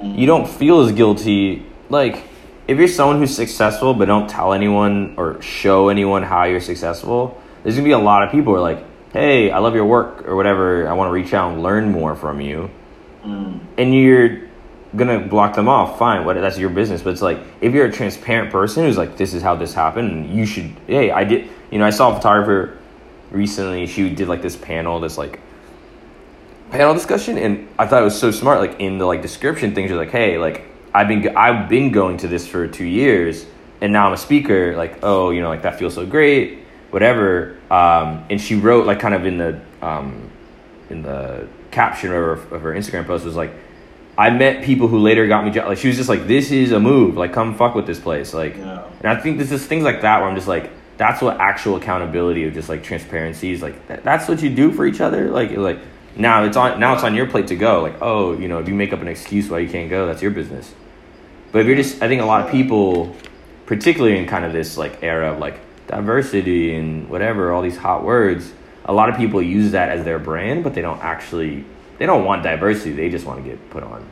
[0.03, 1.65] you don't feel as guilty.
[1.89, 2.25] Like,
[2.69, 7.41] if you're someone who's successful but don't tell anyone or show anyone how you're successful,
[7.63, 10.29] there's gonna be a lot of people who are like, hey, I love your work
[10.29, 12.69] or whatever, I wanna reach out and learn more from you.
[13.25, 13.61] Mm.
[13.79, 14.41] And you're
[14.97, 17.03] gonna block them off, fine, what that's your business.
[17.03, 20.35] But it's like if you're a transparent person who's like, this is how this happened,
[20.35, 22.79] you should hey, I did you know, I saw a photographer
[23.31, 25.41] recently, she did like this panel, this like
[26.71, 29.91] panel discussion and I thought it was so smart, like in the like description things
[29.91, 33.47] are like, hey, like I've been I've been going to this for two years
[33.81, 37.57] and now I'm a speaker, like, oh, you know, like that feels so great, whatever.
[37.71, 40.31] Um, and she wrote like kind of in the um,
[40.89, 43.53] in the caption of her, of her Instagram post was like,
[44.19, 45.69] I met people who later got me jobs.
[45.69, 47.17] Like she was just like, this is a move.
[47.17, 48.33] Like come fuck with this place.
[48.33, 48.85] Like, Yeah.
[49.01, 51.77] and I think this is things like that where I'm just like, that's what actual
[51.77, 53.87] accountability of just like transparency is like.
[53.89, 55.31] That, that's what you do for each other.
[55.31, 55.79] Like like
[56.17, 57.83] now it's on now it's on your plate to go.
[57.83, 60.23] Like oh you know if you make up an excuse why you can't go, that's
[60.23, 60.73] your business.
[61.53, 63.15] But if you're just, I think a lot of people,
[63.67, 68.05] particularly in kind of this like era of like diversity and whatever, all these hot
[68.05, 68.53] words,
[68.85, 71.65] a lot of people use that as their brand, but they don't actually,
[71.99, 72.93] they don't want diversity.
[72.93, 74.05] They just want to get put on.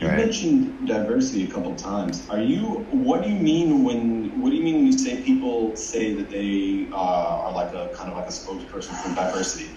[0.00, 0.16] You Right.
[0.18, 2.26] mentioned diversity a couple times.
[2.28, 2.84] Are you?
[2.90, 4.40] What do you mean when?
[4.40, 7.88] What do you mean when you say people say that they uh, are like a
[7.94, 9.70] kind of like a spokesperson for diversity?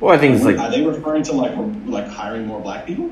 [0.00, 1.52] Well, I think it's like, are they referring to like
[1.86, 3.10] like hiring more black people?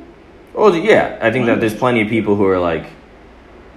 [0.52, 2.86] well, yeah, I think that there's plenty of people who are like,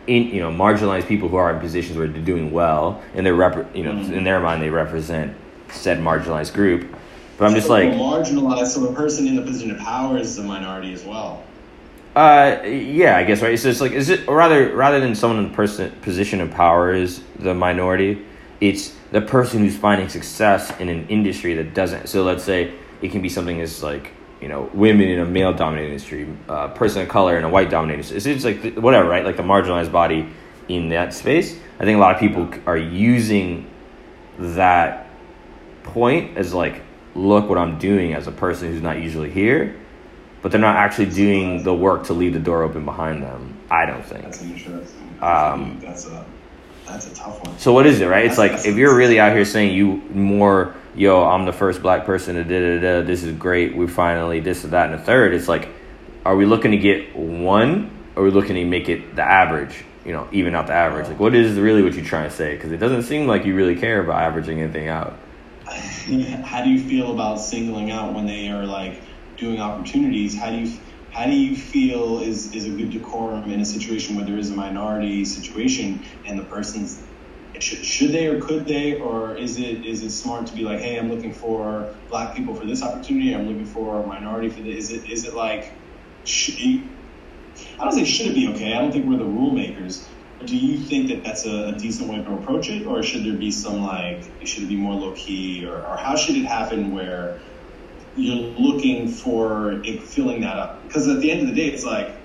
[0.08, 3.36] in you know, marginalized people who are in positions where they're doing well, and they're
[3.36, 4.12] rep- you know, Mhm.
[4.12, 5.34] in their mind they represent
[5.70, 6.86] said marginalized group.
[7.38, 8.68] But I'm just like, marginalized.
[8.68, 11.44] So the person in the position of power is a minority as well.
[12.16, 13.58] Uh, yeah, I guess right.
[13.58, 16.52] So it's like, is it or rather rather than someone in the person position of
[16.52, 18.24] power is the minority?
[18.62, 22.08] It's the person who's finding success in an industry that doesn't.
[22.08, 24.12] So let's say it can be something as like
[24.42, 27.72] you know women in a male dominated industry, uh, person of color in a white
[27.72, 28.12] dominated.
[28.12, 28.32] industry.
[28.32, 29.26] It's, it's like whatever, right?
[29.26, 30.30] Like the marginalized body
[30.68, 31.58] in that space.
[31.80, 33.70] I think a lot of people are using
[34.38, 35.08] that
[35.84, 36.82] point as like,
[37.16, 39.76] look what I'm doing as a person who's not usually here
[40.44, 43.58] but they're not actually doing the work to leave the door open behind them.
[43.72, 44.24] I don't think.
[44.24, 45.18] That's interesting.
[45.22, 46.26] Um, that's a
[46.86, 47.58] that's a tough one.
[47.58, 48.26] So what is it, right?
[48.26, 51.82] It's like That's- if you're really out here saying you more, yo, I'm the first
[51.82, 53.08] black person to da da da.
[53.08, 53.74] This is great.
[53.76, 55.34] We finally this and that and the third.
[55.34, 55.70] It's like,
[56.26, 59.86] are we looking to get one, or are we looking to make it the average?
[60.06, 61.08] You know, even out the average.
[61.08, 62.54] Like, what is really what you're trying to say?
[62.54, 65.18] Because it doesn't seem like you really care about averaging anything out.
[66.46, 69.04] how do you feel about singling out when they are like
[69.38, 70.38] doing opportunities?
[70.38, 74.16] How do you how do you feel is is a good decorum in a situation
[74.16, 77.10] where there is a minority situation and the person's
[77.60, 80.80] should, should they or could they or is it is it smart to be like
[80.80, 83.34] hey I'm looking for black people for this opportunity.
[83.34, 84.90] I'm looking for a minority for this.
[84.90, 85.66] Is it is it like
[86.24, 86.98] should you,
[87.80, 88.74] I don't say should it be okay.
[88.74, 90.13] I don't think we're the rule makers
[90.46, 92.86] do you think that that's a, decent way to approach it?
[92.86, 96.16] Or should there be some like should it be more low key or, or how
[96.16, 97.42] should it happen where
[98.16, 100.84] you're looking for it filling that up?
[100.88, 102.24] Because at the end of the day it's like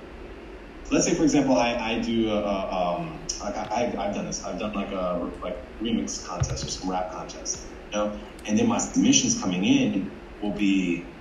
[0.91, 4.45] let's say for example, I, I do a, a um like I I've done this.
[4.45, 8.66] I've done like a like remix contest or some rap contest, you know, and then
[8.69, 10.11] my submissions coming in
[10.41, 11.14] will be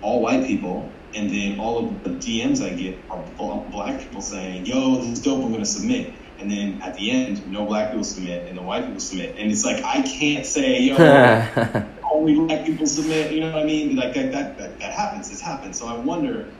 [0.00, 3.32] all white people, and then all of the DMs I get are
[3.70, 5.44] black people saying, "Yo, this is dope.
[5.44, 8.84] I'm gonna submit." And then at the end, no black people submit, and the white
[8.84, 10.96] people submit, and it's like I can't say, "Yo,
[12.12, 13.96] only black people submit." You know what I mean?
[13.96, 15.30] Like that that that, that happens.
[15.30, 15.76] It's happened.
[15.76, 16.54] So I wonder.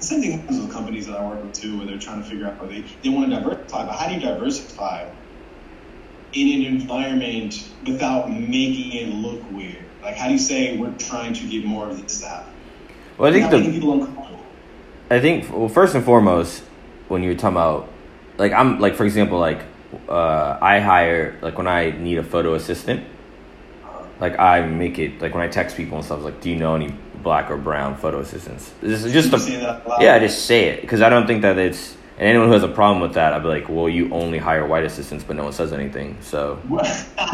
[0.00, 2.28] The same thing happens with companies that I work with too, where they're trying to
[2.28, 5.10] figure out how they they want to diversify, but how do you diversify
[6.32, 7.54] in an environment
[7.86, 9.92] without making it look weird?
[10.02, 12.46] Like, how do you say we're trying to get more of this stuff?
[13.20, 14.40] Well, I think the making people uncomfortable.
[15.10, 16.62] I think well, first and foremost,
[17.08, 17.88] when you're talking about
[18.38, 19.60] like I'm like for example like
[20.08, 23.04] uh, I hire like when I need a photo assistant,
[24.20, 26.74] like I make it like when I text people and stuff like, do you know
[26.74, 28.72] any black or brown photo assistants?
[28.80, 30.02] This is just a, say that out loud?
[30.02, 32.62] yeah, I just say it because I don't think that it's and anyone who has
[32.62, 35.44] a problem with that, I'd be like, well, you only hire white assistants, but no
[35.44, 36.16] one says anything.
[36.22, 36.58] So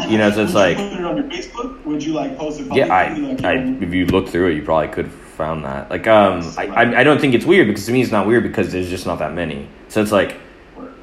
[0.09, 1.85] You know, so it's Would like- you put it on your Facebook?
[1.85, 2.67] Would you like post it?
[2.75, 3.13] yeah, I?
[3.13, 5.89] Like, I if you look through it, you probably could found that.
[5.89, 8.43] Like, um, I, I, I don't think it's weird because to me it's not weird
[8.43, 9.69] because there's just not that many.
[9.87, 10.35] So it's like,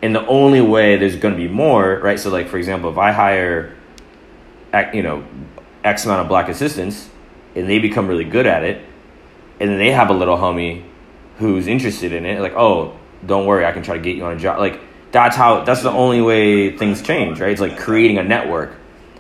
[0.03, 2.21] and the only way there's going to be more, right?
[2.21, 3.75] So like, for example, if I hire,
[4.93, 5.25] you know,
[5.83, 7.09] X amount of black assistants,
[7.55, 8.85] and they become really good at it,
[9.61, 10.83] and then they have a little homie
[11.39, 14.37] who's interested in it, like, oh, don't worry, I can try to get you on
[14.37, 14.59] a job.
[14.59, 14.81] Like,
[15.13, 15.63] that's how.
[15.65, 17.53] That's the only way things change, right?
[17.53, 18.75] It's like creating a network.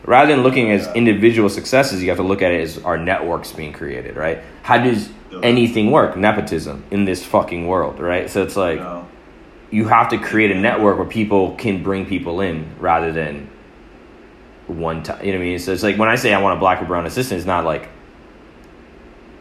[0.04, 3.52] Rather than looking as individual successes, you have to look at it as our networks
[3.52, 4.42] being created, right?
[4.62, 5.08] How does
[5.42, 6.16] anything work?
[6.16, 8.28] Nepotism in this fucking world, right?
[8.28, 9.08] So it's like no.
[9.70, 13.48] you have to create a network where people can bring people in rather than
[14.66, 15.24] one time.
[15.24, 15.58] You know what I mean?
[15.58, 17.64] So it's like when I say I want a black or brown assistant, it's not
[17.64, 17.88] like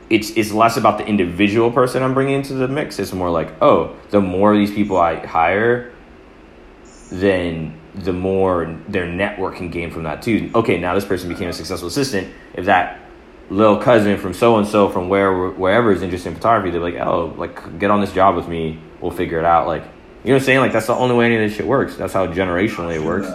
[0.09, 2.99] it's it's less about the individual person I'm bringing into the mix.
[2.99, 5.91] It's more like, oh, the more of these people I hire,
[7.09, 10.51] then the more their network can gain from that too.
[10.55, 12.33] Okay, now this person became a successful assistant.
[12.53, 12.99] If that
[13.49, 16.95] little cousin from so and so from where wherever is interested in photography, they're like,
[16.95, 18.79] oh, like get on this job with me.
[19.01, 19.67] We'll figure it out.
[19.67, 19.83] Like,
[20.23, 20.59] you know what I'm saying?
[20.59, 21.95] Like that's the only way any of this shit works.
[21.95, 23.27] That's how generationally it works.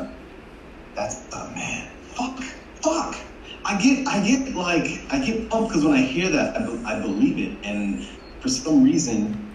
[0.95, 2.39] That's oh man, fuck,
[2.83, 3.17] fuck.
[3.65, 6.85] I get, I get like, I get pumped because when I hear that, I, be-
[6.85, 8.03] I believe it, and
[8.41, 9.55] for some reason,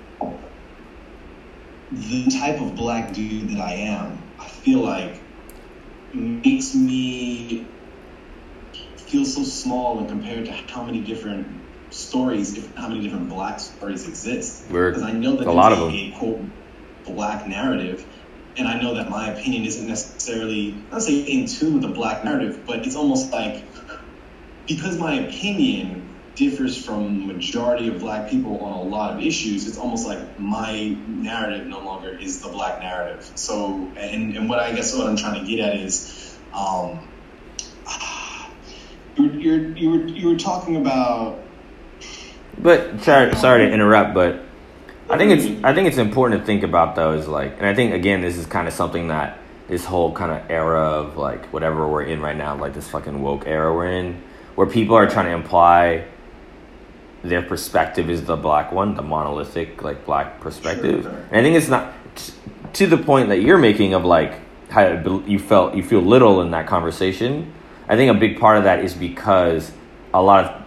[1.92, 4.22] the type of black dude that I am,
[4.64, 5.24] feel like
[6.14, 7.76] makes me
[9.10, 13.60] feel so small when compared to how many different stories, if- how many different black
[13.60, 14.70] stories exist.
[14.92, 16.52] Because I know that a lot of a, a quote
[17.06, 18.06] black narrative,
[18.58, 21.90] and I know that my opinion isn't necessarily I not say in tune with the
[21.90, 23.66] black narrative, but it's almost like
[24.68, 29.78] because my opinion differs from majority of black people on a lot of issues, it's
[29.78, 33.32] almost like my narrative no longer is the black narrative.
[33.36, 37.00] So, and, and what I guess what I'm trying to get at is, um,
[39.16, 41.40] you, you're, you were you were talking about
[42.58, 44.42] But sorry, sorry to interrupt, but
[45.10, 47.94] I think it's I think it's important to think about those like, and I think
[47.94, 51.88] again this is kind of something that this whole kind of era of like whatever
[51.88, 54.24] we're in right now, like this fucking woke era we're in,
[54.56, 56.06] where people are trying to imply
[57.24, 61.12] their perspective is the black one, the monolithic like black perspective, Sure.
[61.32, 62.34] and I think it's not t-
[62.74, 64.88] to the point that you're making of like how
[65.26, 67.52] you felt you feel little in that conversation.
[67.88, 69.72] I think a big part of that is because
[70.14, 70.64] a lot of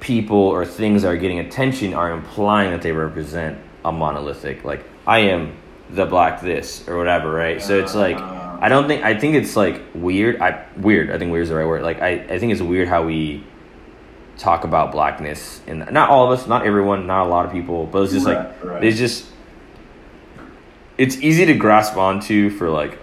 [0.00, 4.82] people or things that are getting attention are implying that they represent a monolithic like
[5.06, 5.52] i am
[5.90, 8.56] the black this or whatever right so it's like uh.
[8.62, 11.54] i don't think i think it's like weird i weird i think weird is the
[11.54, 13.44] right word like i, I think it's weird how we
[14.40, 17.86] talk about blackness and not all of us not everyone not a lot of people
[17.86, 18.84] but it's just like Right, right.
[18.84, 19.26] it's just
[20.96, 22.98] it's easy to grasp onto for like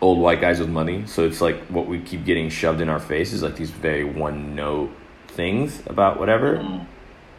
[0.00, 1.06] old white guys with money.
[1.06, 4.04] So it's like what we keep getting shoved in our face is like these very
[4.04, 4.90] one note
[5.28, 6.58] things about whatever.
[6.58, 6.86] Mm.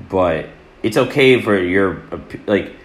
[0.10, 0.50] But
[0.84, 2.02] it's okay for your
[2.48, 2.76] like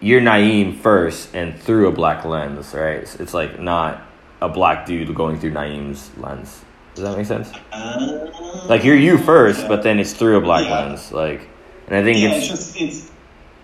[0.00, 2.98] you're Naeem first and through a black lens, right?
[2.98, 4.02] It's, it's like not
[4.40, 6.64] a black dude going through Naeem's lens.
[6.98, 7.52] Does that make sense?
[7.72, 8.26] uh,
[8.68, 10.80] Like you're you first, but then it's through a black Yeah.
[10.86, 11.12] lens.
[11.12, 11.48] Like,
[11.86, 13.10] and I think yeah, it's it's just it's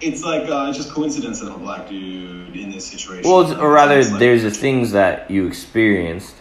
[0.00, 3.28] it's like uh, it's just coincidence that I'm a black dude in this situation.
[3.28, 6.36] Well, it's- or rather, like- there's the things that you experienced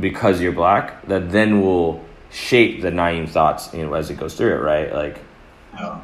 [0.00, 4.34] because you're black that then will shape the Naeem thoughts you know, as it goes
[4.34, 4.92] through it, right?
[4.92, 5.20] Like,
[5.78, 5.98] Yeah.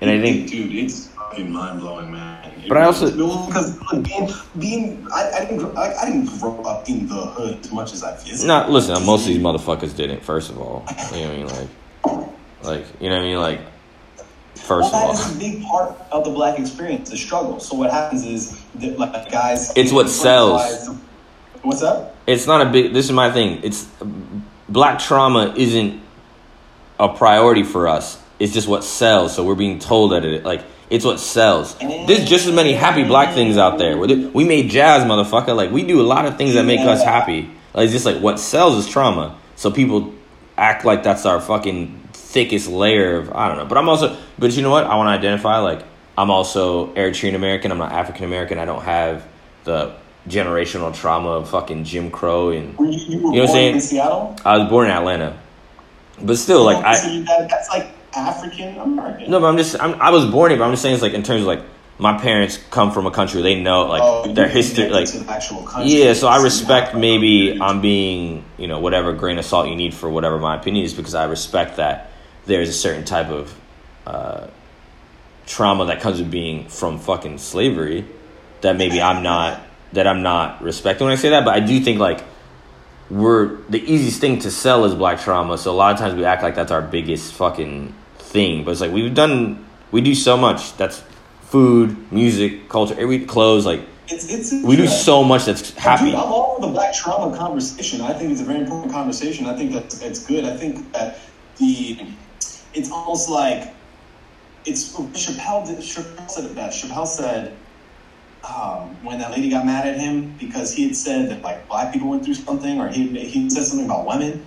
[0.00, 2.52] And I think- dude, it's fucking mind blowing, man.
[2.62, 3.06] It But I also-
[3.46, 7.72] because being being I, I didn't I, I didn't grow up in the hood as
[7.72, 8.46] much as I feel.
[8.46, 8.94] not listen.
[9.04, 10.22] Most of these motherfuckers didn't.
[10.22, 11.46] First of all, you know what I mean?
[11.46, 12.28] Like,
[12.64, 13.38] like you know what I mean?
[13.38, 13.60] Like,
[14.56, 15.30] First well, of that all.
[15.30, 17.60] is a big part of the black experience, the struggle.
[17.60, 19.72] So what happens is that like guys.
[19.76, 20.88] It's what sells.
[21.62, 22.16] What's up?
[22.26, 22.92] It's not a big.
[22.92, 23.60] This is my thing.
[23.62, 23.86] It's
[24.68, 26.00] black trauma isn't
[26.98, 28.20] a priority for us.
[28.38, 29.34] It's just what sells.
[29.34, 31.76] So we're being told that it like it's what sells.
[31.78, 33.96] There's just as many happy black things out there.
[33.96, 35.54] We- made jazz, motherfucker.
[35.56, 37.50] Like we do a lot of things that make us happy.
[37.74, 39.36] Like it's just like what sells is trauma.
[39.56, 40.14] So people
[40.56, 43.64] act like that's our fucking thickest layer of I don't know.
[43.66, 44.84] But I'm also but you know what?
[44.84, 45.82] I want to identify like
[46.16, 47.72] I'm also Eritrean American.
[47.72, 48.58] I'm not African American.
[48.58, 49.26] I don't have
[49.64, 49.94] the
[50.28, 53.48] generational trauma of fucking Jim Crow and you, you were You know what I'm born
[53.48, 53.74] saying?
[53.76, 54.36] in Seattle?
[54.44, 55.38] I was born in Atlanta,
[56.22, 59.30] but still, like I that, that's like African American.
[59.30, 61.12] no, but I'm just I'm, I was born here, but I'm just saying it's like
[61.14, 61.62] in terms of like
[61.98, 65.92] my parents come from a country they know like Oh, their history, like actual country.
[66.02, 66.12] yeah.
[66.14, 70.08] So I respect maybe I'm being you know whatever grain of salt you need for
[70.10, 72.10] whatever my opinion is because I respect that
[72.46, 73.58] there's a certain type of
[74.06, 74.46] uh,
[75.46, 78.04] trauma that comes with being from fucking slavery
[78.62, 79.60] that maybe I'm not
[79.92, 82.22] that I'm not respecting when I say that, but I do think like
[83.08, 85.56] we're the easiest thing to sell is black trauma.
[85.58, 87.94] So a lot of times we act like that's our biggest fucking
[88.36, 90.76] thing, but it's like we've done we do so much.
[90.76, 91.02] That's
[91.52, 93.64] food, music, culture, every clothes.
[93.64, 96.06] Like It's, it's we do so much that's happy.
[96.06, 98.02] Dude, I'm all for the black trauma conversation.
[98.02, 99.46] I think it's a very important conversation.
[99.46, 100.44] I think that it's good.
[100.44, 101.18] I think that
[101.56, 102.06] the
[102.74, 103.74] it's almost like
[104.66, 105.66] it's Chappelle.
[105.66, 106.84] Did, Chappelle said it best.
[106.84, 107.56] Chappelle said
[108.44, 111.92] um, when that lady got mad at him because he had said that like black
[111.92, 114.44] people went through something, or he he said something about women,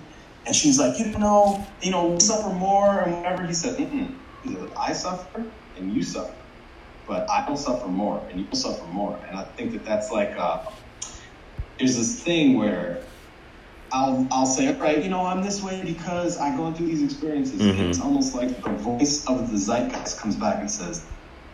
[0.50, 3.46] and she's like, you know, you know, suffer more and whatever.
[3.46, 4.18] He said, Mm-mm.
[4.42, 5.44] he said, I suffer
[5.76, 6.34] and you suffer,
[7.06, 9.24] but I will suffer more and you will suffer more.
[9.28, 10.36] And I think that that's like.
[10.36, 10.64] Uh,
[11.78, 13.04] there's this thing where
[13.92, 17.04] I'll I'll say, all right, you know, I'm this way because I go through these
[17.04, 17.60] experiences.
[17.60, 17.70] Mhm.
[17.70, 21.06] And it's almost like the voice of the zeitgeist comes back and says,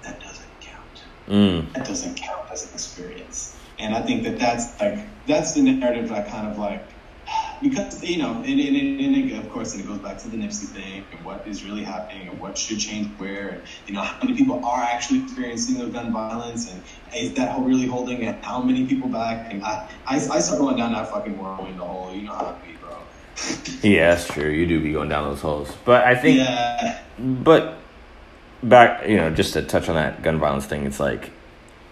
[0.05, 1.05] that doesn't count.
[1.29, 1.73] Mm.
[1.75, 3.59] That doesn't count as an experience.
[3.79, 6.96] And I think that that's like that's the narrative I kind of like
[7.63, 10.37] because you know, and, and, and, and it, of course, it goes back to the
[10.37, 14.01] Nipsey thing and what is really happening and what should change where, and you know,
[14.03, 16.83] how many people are actually experiencing the gun violence, and
[17.15, 19.53] is that really holding it, how many people back?
[19.53, 22.15] And I, I, I start going down that fucking whirlwind hole.
[22.15, 22.97] You know how it be, bro.
[23.89, 24.51] Yeah, that's true.
[24.51, 27.79] You do be going down those holes, but I think Yeah, But
[28.63, 31.31] back, you know, just to touch on that gun violence thing, it's like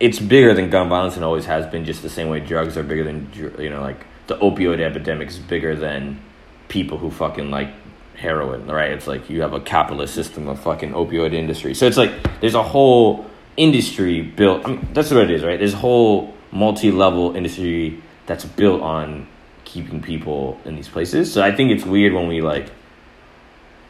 [0.01, 1.85] it's bigger than gun violence and always has been.
[1.85, 5.39] Just the same way drugs are bigger than you know, like the opioid epidemic is
[5.39, 6.21] bigger than
[6.69, 7.69] people who fucking like
[8.17, 8.91] heroin, right?
[8.93, 11.75] It's like you have a capitalist system of fucking opioid industry.
[11.75, 14.65] So it's like there's a whole industry built.
[14.65, 15.59] I mean, that's what it is, right?
[15.59, 19.27] There's a whole multi-level industry that's built on
[19.65, 21.33] keeping people in these places.
[21.33, 22.71] So I think it's weird when we like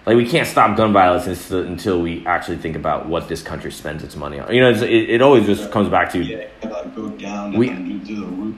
[0.07, 3.73] like we can't stop gun violence until, until we actually think about what this country
[3.73, 4.53] spends its money on.
[4.53, 7.69] You know, it's, it, it always just comes back to yeah, like go down We-
[7.71, 8.57] and do the root.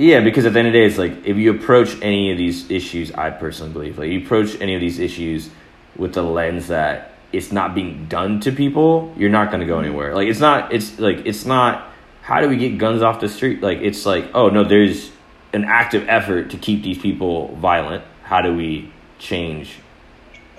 [0.00, 2.38] Yeah, because at the end of the day, it's like if you approach any of
[2.38, 5.50] these issues, I personally believe, like you approach any of these issues
[5.94, 9.78] with the lens that it's not being done to people, you're not going to go
[9.78, 10.14] anywhere.
[10.14, 11.88] Like it's not, it's like it's not.
[12.22, 13.60] How do we get guns off the street?
[13.60, 15.10] Like it's like, oh no, there's
[15.52, 18.02] an active effort to keep these people violent.
[18.22, 19.76] How do we change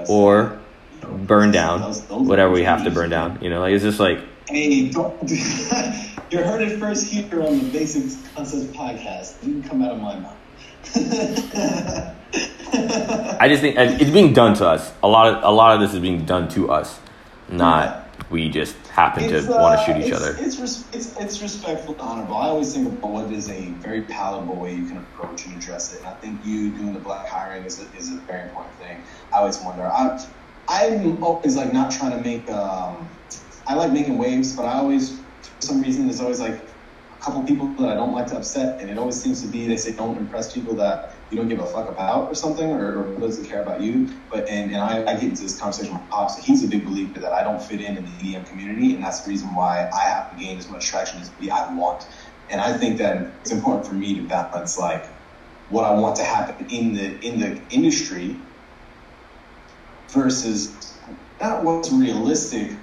[0.07, 0.59] or
[1.01, 3.39] burn down whatever we have to burn down?
[3.41, 5.17] You know, like it's just like Hey, don't.
[6.31, 9.41] you heard it first here on the Basics Concepts podcast.
[9.43, 10.37] It didn't come out of my mouth.
[13.41, 14.93] I just think it's being done to us.
[15.03, 16.99] A lot of a lot of this is being done to us,
[17.49, 20.35] not we just happen to It's, want to uh, shoot each it's- other.
[20.39, 22.37] It's, res- it's it's respectful and honorable.
[22.37, 25.93] I always think about what is a very palatable way you can approach and address
[25.93, 25.99] it.
[25.99, 29.03] And I think you doing the black hiring is a, is a very important thing.
[29.33, 29.83] I always wonder.
[29.83, 30.25] I
[30.69, 32.49] I'm always like not trying to make.
[32.49, 33.09] Um,
[33.67, 35.19] I like making waves, but I always
[35.63, 36.55] some reason there's always like
[37.11, 39.67] a couple people that I don't like to upset, and it always seems to be
[39.67, 43.15] they say don't impress people that you don't give a fuck about or something, or,
[43.15, 44.09] or doesn't care about you.
[44.29, 46.37] But and, and I, I get into this conversation with Pops.
[46.37, 49.23] He's a big believer that I don't fit in in the EDM community, and that's
[49.23, 52.03] the reason why I haven't gained as much traction as I want.
[52.49, 55.05] And I think that it's important for me to balance like
[55.67, 58.47] what I want to happen in the in the industry
[60.11, 60.99] versus
[61.41, 62.79] not what's realistic,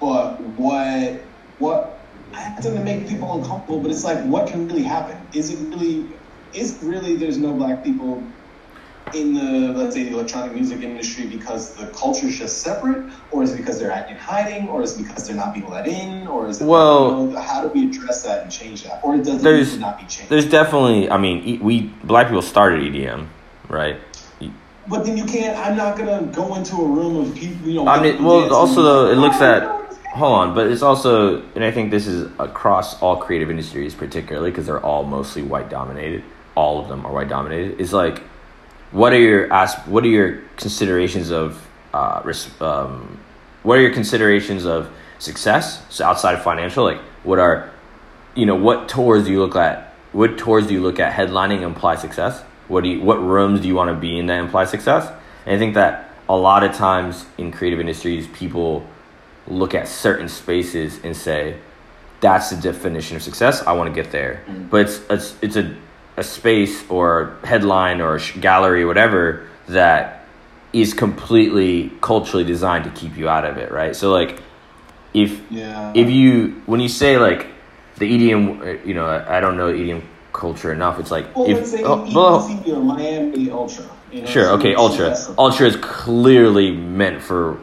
[0.00, 1.95] but what what
[2.32, 3.80] it doesn't make people uncomfortable.
[3.80, 5.16] But it's like what can really happen?
[5.32, 6.06] Is it really?
[6.54, 8.22] Is really there's no black people
[9.14, 13.42] in the let's say the electronic music industry because the culture is just separate, or
[13.42, 16.26] is it because they're in hiding, or is it because they're not being let in,
[16.26, 19.16] or is it Well- you know, how do we address that and change that, or
[19.16, 20.30] does it to not be changed?
[20.30, 23.26] There's definitely, I mean, we black people started EDM,
[23.68, 23.96] right?
[24.88, 25.58] but then you can't.
[25.58, 27.68] I'm not gonna go into a room of people.
[27.68, 27.88] You know.
[27.88, 29.76] I mean, well, also though, it looks at.
[30.16, 34.50] Hold on, but it's also, and I think this is across all creative industries, particularly
[34.50, 36.24] because they're all mostly white dominated.
[36.54, 37.78] All of them are white dominated.
[37.78, 38.20] Is like,
[38.92, 41.62] what are your asp- What are your considerations of,
[41.92, 43.20] uh, um,
[43.62, 45.84] what are your considerations of success?
[45.90, 47.70] So outside of financial, like, what are,
[48.34, 49.92] you know, what tours do you look at?
[50.12, 52.40] What tours do you look at headlining imply success?
[52.68, 55.12] What do you, what rooms do you want to be in that imply success?
[55.44, 58.86] And I think that a lot of times in creative industries, people
[59.48, 61.56] look at certain spaces and say,
[62.20, 63.62] "That's the definition of success.
[63.66, 64.68] I want to get there." Mm-hmm.
[64.68, 65.74] But it's it's it's a
[66.16, 70.24] a space or headline or gallery, whatever that
[70.72, 73.94] is completely culturally designed to keep you out of it, right?
[73.94, 74.40] So like,
[75.14, 75.92] if Yeah.
[75.94, 77.46] if you when you say like
[77.98, 80.98] the EDM, you know, I, I don't know EDM culture enough.
[81.00, 83.84] It's like Well, if say oh, well, Miami Ultra.
[84.12, 84.48] You know, Sure.
[84.50, 84.74] Okay.
[84.74, 85.16] Ultra.
[85.38, 87.58] Ultra is clearly meant for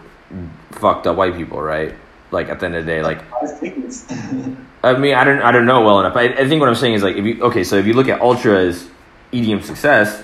[0.72, 1.96] fucked up white people, right?
[2.32, 4.06] Like at the end of the day, like I think it's-
[4.86, 6.18] I mean, I don't, I don't know well enough.
[6.18, 8.10] I, I think what I'm saying is like, if you okay, so if you look
[8.10, 8.90] at Ultra as
[9.32, 10.22] EDM success,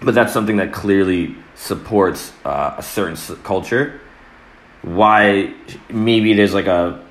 [0.00, 4.00] but that's something that clearly supports uh, a certain culture.
[4.82, 5.52] Why
[5.90, 7.04] maybe there's like a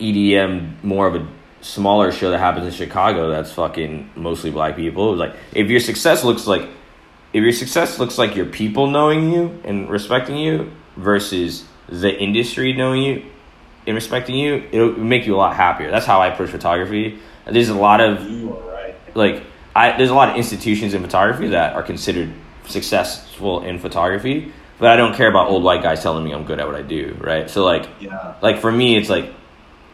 [0.00, 1.26] EDM more of a
[1.60, 5.14] smaller show that happens in Chicago that's fucking mostly black people.
[5.14, 6.68] Like if your success looks like
[7.32, 12.72] if your success looks like your people knowing you and respecting you versus the industry
[12.72, 13.24] knowing you
[13.86, 15.90] and respecting you, it'll make you a lot happier.
[15.90, 17.18] That's how I approach photography.
[17.44, 18.94] There's a lot of you are right.
[19.16, 19.42] like
[19.74, 22.32] I there's a lot of institutions in photography that are considered
[22.66, 26.58] successful in photography, but I don't care about old white guys telling me I'm good
[26.58, 27.48] at what I do, right?
[27.48, 28.34] So like Yeah.
[28.42, 29.32] like for me it's like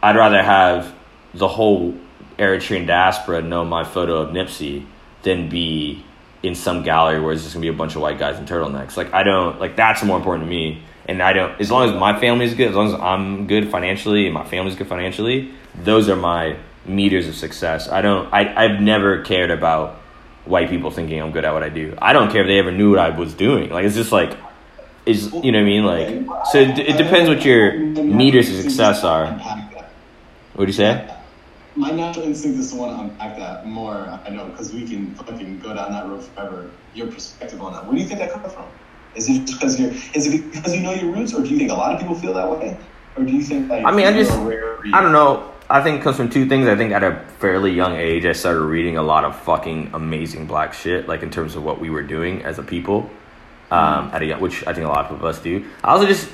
[0.01, 0.93] I'd rather have
[1.33, 1.95] the whole
[2.39, 4.85] Eritrean diaspora know my photo of Nipsey
[5.21, 6.03] than be
[6.41, 8.97] in some gallery where it's just gonna be a bunch of white guys in turtlenecks.
[8.97, 10.81] Like I don't like that's more important to me.
[11.05, 13.69] And I don't as long as my family is good, as long as I'm good
[13.69, 17.89] financially and my family's good financially, those are my meters of success.
[17.89, 19.95] I don't I, I've never cared about
[20.45, 21.97] white people thinking I'm good at what I do.
[22.01, 23.69] I don't care if they ever knew what I was doing.
[23.69, 24.37] Like it's just like
[25.05, 25.85] is you know what I mean?
[25.85, 29.27] Like so it, it depends what your meters of success are.
[30.53, 31.09] What do you say?
[31.75, 34.07] My natural instinct is to want to unpack that more.
[34.25, 36.69] I know because we can fucking go down that road forever.
[36.93, 37.85] Your perspective on that.
[37.85, 38.67] Where do you think that comes from?
[39.15, 39.91] Is it just because you're?
[40.13, 42.15] Is it because you know your roots, or do you think a lot of people
[42.15, 42.77] feel that way,
[43.15, 43.85] or do you think like?
[43.85, 44.93] I mean, I just- a rare breed?
[44.93, 45.49] I don't know.
[45.69, 46.67] I think it comes from two things.
[46.67, 50.45] I think at a fairly young age, I started reading a lot of fucking amazing
[50.45, 53.09] black shit, like in terms of what we were doing as a people,
[53.71, 55.63] um, at a young, which I think a lot of us do.
[55.83, 56.29] I also just,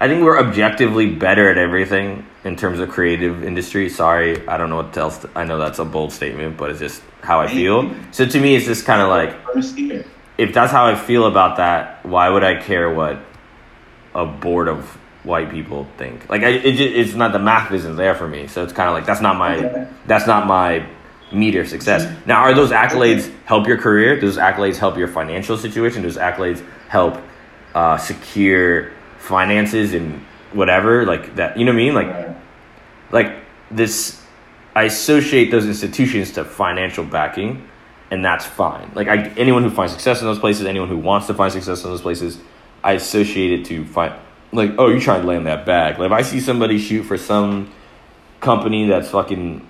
[0.00, 3.88] I think we're objectively better at everything in terms of creative industry.
[3.90, 5.18] Sorry, I don't know what else.
[5.18, 7.94] To, I know that's a bold statement, but it's just how I feel.
[8.12, 10.04] So to me, it's just kind of like First year.
[10.40, 13.18] If that's how I feel about that, why would I care what
[14.14, 14.84] a board of
[15.22, 16.28] white people think?
[16.30, 18.88] Like, I, it, ju- it's not the math isn't there for me, so it's kind
[18.88, 20.86] of like that's not my that's not my
[21.30, 22.10] meter of success.
[22.26, 24.18] Now, are those accolades help your career?
[24.18, 26.02] Do those accolades help your financial situation?
[26.02, 27.20] Do those accolades help
[27.74, 31.58] uh, secure finances and whatever like that?
[31.58, 31.94] You know what I mean?
[31.94, 32.36] Like,
[33.12, 33.36] like
[33.70, 34.20] this
[34.74, 37.68] i associate those institutions to financial backing
[38.10, 38.90] and that's fine.
[38.94, 41.84] Like I, anyone who finds success in those places anyone who wants to find success
[41.84, 42.38] in those places
[42.82, 44.14] i associate it to find
[44.52, 45.98] like oh you're trying to land that bag.
[45.98, 47.72] Like if i see somebody shoot for some
[48.40, 49.66] company that's fucking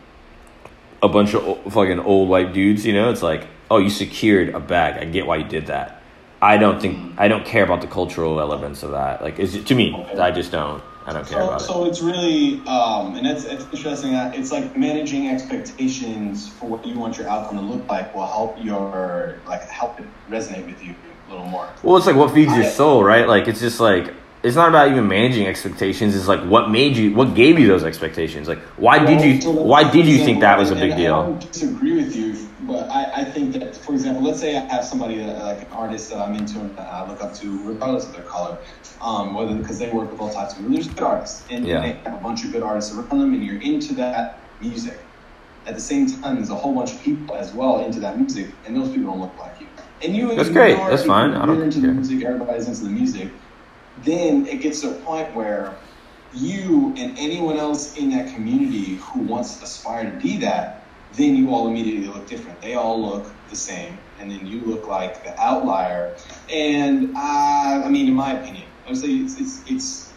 [1.02, 4.60] a bunch of fucking old white dudes you know it's like oh you secured a
[4.60, 5.00] bag.
[5.00, 6.02] I get why you did that.
[6.42, 9.22] I don't think i don't care about the cultural elements of that.
[9.22, 11.84] Like is it to me i just don't i don't care So, about it so
[11.86, 16.98] it's really, um, and it's, it's interesting that it's like managing expectations for what you
[16.98, 20.94] want your outcome to look like will help your, like, help it resonate with you
[21.28, 21.68] a little more.
[21.82, 23.26] Well, it's like what feeds your soul, right?
[23.26, 26.16] Like it's just like it's not about even managing expectations.
[26.16, 28.48] It's like what made you, what gave you those expectations.
[28.48, 31.36] Like why did you, why did you think that was a big and I deal?
[31.52, 32.34] disagree with you,
[32.70, 35.72] but I, I think that, for example, let's say I have somebody that, like an
[35.72, 38.58] artist that I'm into and that I look up to, regardless of their color,
[39.00, 40.70] um, whether because they work with all types of.
[40.70, 41.80] There's good artists, and Yeah.
[41.80, 45.08] they have a bunch of good artists around them, and you're into that music.
[45.66, 48.54] At the same time, there's a whole bunch of people as well into that music,
[48.64, 49.68] and those people don't look like you.
[50.02, 50.76] And you, That's you great.
[50.78, 51.32] are- That's fine.
[51.34, 51.88] I don't You're into care.
[51.90, 52.24] the music.
[52.24, 53.32] Everybody's into the music.
[53.96, 55.82] Then it gets to a point where
[56.30, 60.79] you and anyone else in that community who wants to aspire to be that,
[61.12, 62.60] then you all immediately look different.
[62.60, 66.16] They all look the same, and then you look like the outlier.
[66.48, 70.14] And uh, I mean, in my opinion, I say it's, it's it's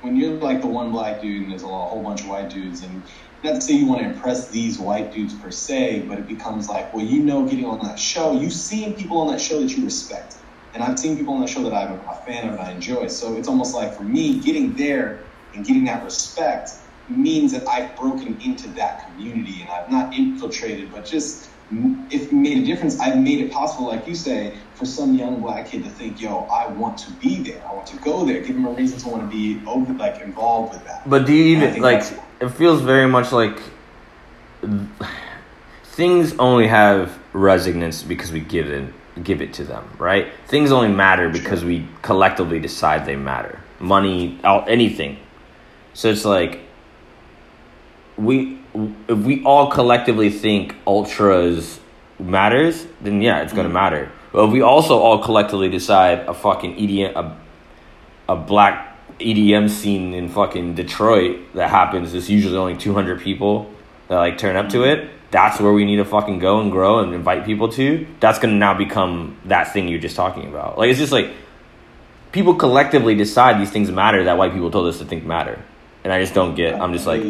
[0.00, 2.82] when you're like the one black dude and there's a whole bunch of white dudes,
[2.82, 3.06] and
[3.42, 6.68] not to say you want to impress these white dudes per se, but it becomes
[6.68, 9.70] like, well, you know, getting on that show, you've seen people on that show that
[9.70, 10.34] you respect,
[10.72, 13.08] and I've seen people on the show that I'm a fan of and I enjoy.
[13.08, 16.70] So it's almost like for me, getting there and getting that respect
[17.08, 21.48] means that I've broken into that community and I've not infiltrated, but just
[22.10, 25.66] if made a difference, I've made it possible, like you say, for some young black
[25.66, 27.60] kid to think, "Yo, I want to be there.
[27.68, 29.58] I want to go there." Give him a reason to want to be
[29.98, 31.08] like involved with that.
[31.08, 32.04] But do you even like?
[32.40, 33.58] It feels very much like
[35.84, 38.92] things only have resonance because we give it
[39.22, 40.28] give it to them, right?
[40.46, 41.68] Things only matter because sure.
[41.68, 43.60] we collectively decide they matter.
[43.80, 45.18] Money, anything.
[45.94, 46.60] So it's like
[48.16, 48.58] we
[49.08, 51.80] if we all collectively think ultras
[52.18, 53.72] matters, then yeah, it's gonna mm.
[53.72, 54.10] matter.
[54.32, 57.36] But if we also all collectively decide a fucking EDM a,
[58.32, 63.70] a black EDM scene in fucking Detroit that happens, there's usually only two hundred people
[64.08, 64.96] that like turn up to mm.
[64.96, 65.10] it.
[65.30, 68.06] That's where we need to fucking go and grow and invite people to.
[68.20, 70.78] That's gonna now become that thing you're just talking about.
[70.78, 71.30] Like it's just like
[72.32, 75.62] people collectively decide these things matter that white people told us to think matter,
[76.04, 76.80] and I just don't get.
[76.80, 77.22] I'm just like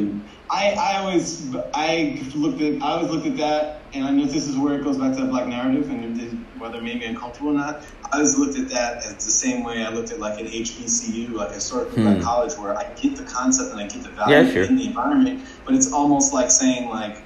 [0.48, 4.46] I, I always I looked at I always looked at that, and I know this
[4.46, 7.50] is where it goes back to the black narrative, and whether it made me uncomfortable
[7.50, 7.82] or not.
[8.04, 11.32] I always looked at that as the same way I looked at like an HBCU,
[11.32, 12.12] like a historically hmm.
[12.12, 14.62] black college, where I get the concept and I get the value yeah, sure.
[14.64, 17.22] in the environment, but it's almost like saying like,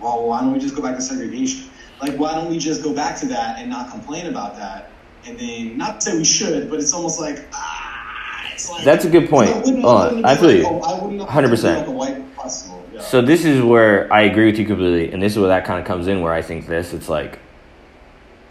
[0.00, 1.70] well, why don't we just go back to segregation?
[2.00, 4.90] Like, why don't we just go back to that and not complain about that?
[5.26, 7.87] And then, not to say we should, but it's almost like, ah,
[8.70, 8.84] like.
[8.84, 9.50] That's a good point.
[9.84, 11.24] I, I feel you.
[11.24, 11.86] Hundred percent.
[13.00, 15.80] So this is where I agree with you completely, and this is where that kind
[15.80, 16.20] of comes in.
[16.20, 17.38] Where I think this, it's like,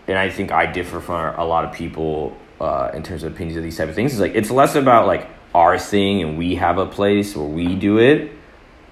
[0.07, 3.57] and I think I differ from a lot of people uh, in terms of opinions
[3.57, 4.13] of these type of things.
[4.13, 7.75] It's like it's less about like our thing and we have a place where we
[7.75, 8.31] do it.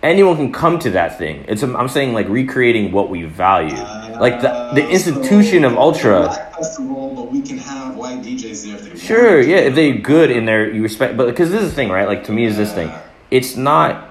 [0.03, 1.45] Anyone can come to that thing.
[1.47, 6.29] It's I'm saying like recreating what we value, uh, like the the institution of ultra.
[6.57, 8.97] Festival, but we can have white DJs there.
[8.97, 11.89] sure, yeah, if they're good in their you respect, but because this is the thing,
[11.89, 12.07] right?
[12.07, 12.91] Like to me, is this thing.
[13.31, 14.09] It's not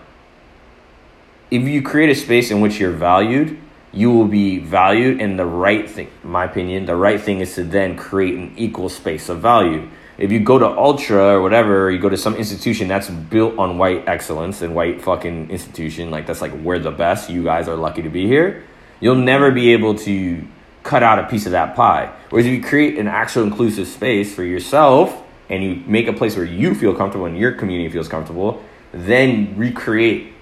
[1.51, 3.61] if you create a space in which you're valued,
[3.95, 7.63] you will be valued and the right thing my opinion the right thing is to
[7.63, 9.89] then create an equal space of value
[10.19, 13.57] if you go to ultra or whatever or you go to some institution that's built
[13.57, 17.69] on white excellence and white fucking institution like that's like we're the best you guys
[17.69, 18.65] are lucky to be here
[19.01, 20.47] you'll never be able to
[20.83, 24.35] cut out a piece of that pie whereas if you create an actual inclusive space
[24.35, 28.09] for yourself and you make a place where you feel comfortable and your community feels
[28.09, 30.35] comfortable then recreate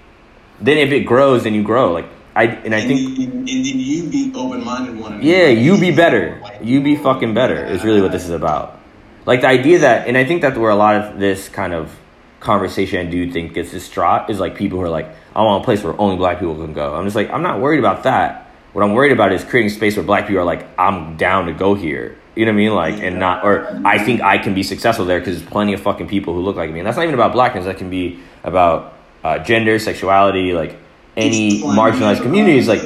[0.63, 1.93] then if it grows, then you grow.
[1.93, 5.21] Like I and I and think and, and you be open minded one.
[5.23, 6.41] Yeah, you be better.
[6.63, 7.65] You be fucking better.
[7.65, 8.79] Is really what this is about.
[9.27, 11.97] Like the idea that, and I think that where a lot of this kind of
[12.41, 15.65] conversation I do think gets distraught is like people who are like, I want a
[15.65, 16.95] place where only black people can go.
[16.95, 18.51] I'm just like, I'm not worried about that.
[18.73, 21.53] What I'm worried about is creating space where black people are like, I'm down to
[21.53, 22.17] go here.
[22.35, 22.75] You know what I mean?
[22.75, 25.81] Like, and not, or I think I can be successful there because there's plenty of
[25.83, 26.81] fucking people who look like me.
[26.81, 27.67] And that's not even about blackness.
[27.67, 30.77] That can be about uh, gender, sexuality, like
[31.17, 32.81] any marginalized communities, like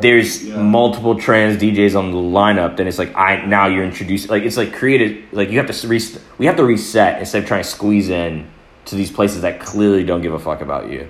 [0.00, 0.60] there's yeah.
[0.60, 4.56] multiple trans DJs on the lineup, then it's like I now you're introduced like it's
[4.56, 6.00] like created like you have to re-
[6.38, 8.50] we have to reset instead of trying to squeeze in
[8.86, 11.08] to these places that clearly don't give a fuck about you.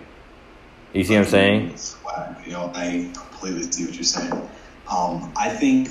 [0.92, 1.78] You see what I'm saying?
[2.46, 4.32] You know, I completely see what you're saying.
[4.90, 5.88] Um, I think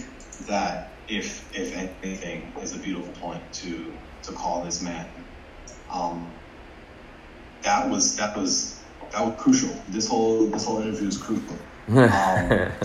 [0.48, 1.74] that if if
[2.04, 5.08] anything is a beautiful point to to call this man.
[5.94, 6.34] Um,
[7.64, 9.84] that was that was that was crucial.
[9.90, 11.58] This whole this whole interview was crucial.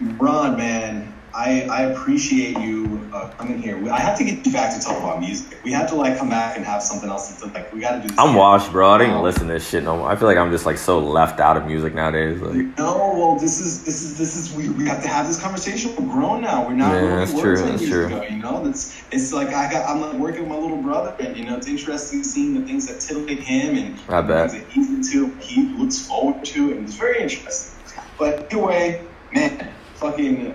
[0.00, 3.76] Um, Ron, man, I, I appreciate you uh, coming here.
[3.92, 5.58] I have to get you back to talk about music.
[5.64, 7.72] We have to like come back and have something else to like.
[7.72, 8.08] We got to do.
[8.08, 8.88] This I'm washed, bro.
[8.88, 10.08] I didn't um, listen to this shit no more.
[10.08, 12.40] I feel like I'm just like so left out of music nowadays.
[12.40, 15.42] Like, no, well, this is this is this is we, we have to have this
[15.42, 15.90] conversation.
[15.96, 16.68] We're grown now.
[16.68, 16.94] We're not.
[16.94, 17.56] Yeah, that's true.
[17.56, 18.06] That's true.
[18.06, 19.88] Ago, you know, that's it's like I got.
[19.88, 22.86] I'm like working with my little brother, and you know, it's interesting seeing the things
[22.86, 24.52] that titillate him and I bet.
[24.52, 25.34] things that he's into.
[25.40, 27.74] He looks forward to, and it's very interesting.
[28.20, 30.54] But anyway, man, fucking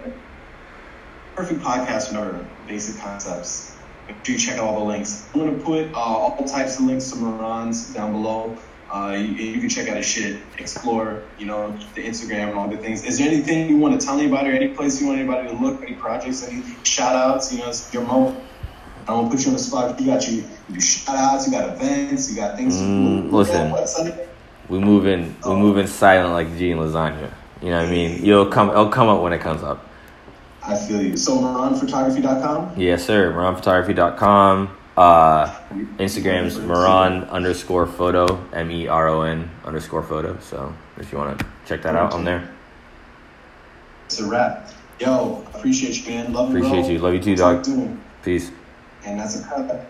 [1.40, 3.78] perfect podcast for basic concepts.
[4.08, 5.30] Make sure you check out all the links.
[5.34, 8.58] I'm gonna put uh, all types of links to Meron's down below.
[8.92, 12.68] Uh, you, you, can check out his shit, explore, you know, the Instagram and all
[12.68, 13.06] the things.
[13.06, 15.54] Is there anything you want to tell anybody or any place you want anybody to
[15.54, 17.54] look, any projects, any shout outs?
[17.54, 18.44] You know, it's your moment.
[19.04, 19.98] I don't to put you on the spot.
[19.98, 20.38] You got you,
[20.68, 22.76] you do shout outs, you got events, you got things.
[22.76, 24.28] Mm, listen,
[24.68, 25.58] we move in, we oh.
[25.58, 27.32] move in silent like G and lasagna.
[27.62, 28.26] You know what I mean?
[28.26, 29.86] You'll come, it'll come up when it comes up.
[30.70, 31.18] I feel you.
[31.18, 32.80] So MeronPhotography.com?
[32.80, 33.34] Yes, sir.
[33.34, 34.78] MeronPhotography.com.
[34.96, 35.48] Uh,
[35.98, 40.38] Instagram's Meron underscore photo, M E R O N underscore photo.
[40.40, 42.50] So if you want to check that out, I'm there.
[44.06, 44.70] It's a wrap.
[45.00, 46.34] Yo, appreciate you, man.
[46.34, 46.58] Love you.
[46.58, 46.90] Appreciate bro.
[46.90, 47.00] you.
[47.00, 47.66] Love you too, dog.
[48.24, 48.52] Peace.
[49.06, 49.90] and that's a cut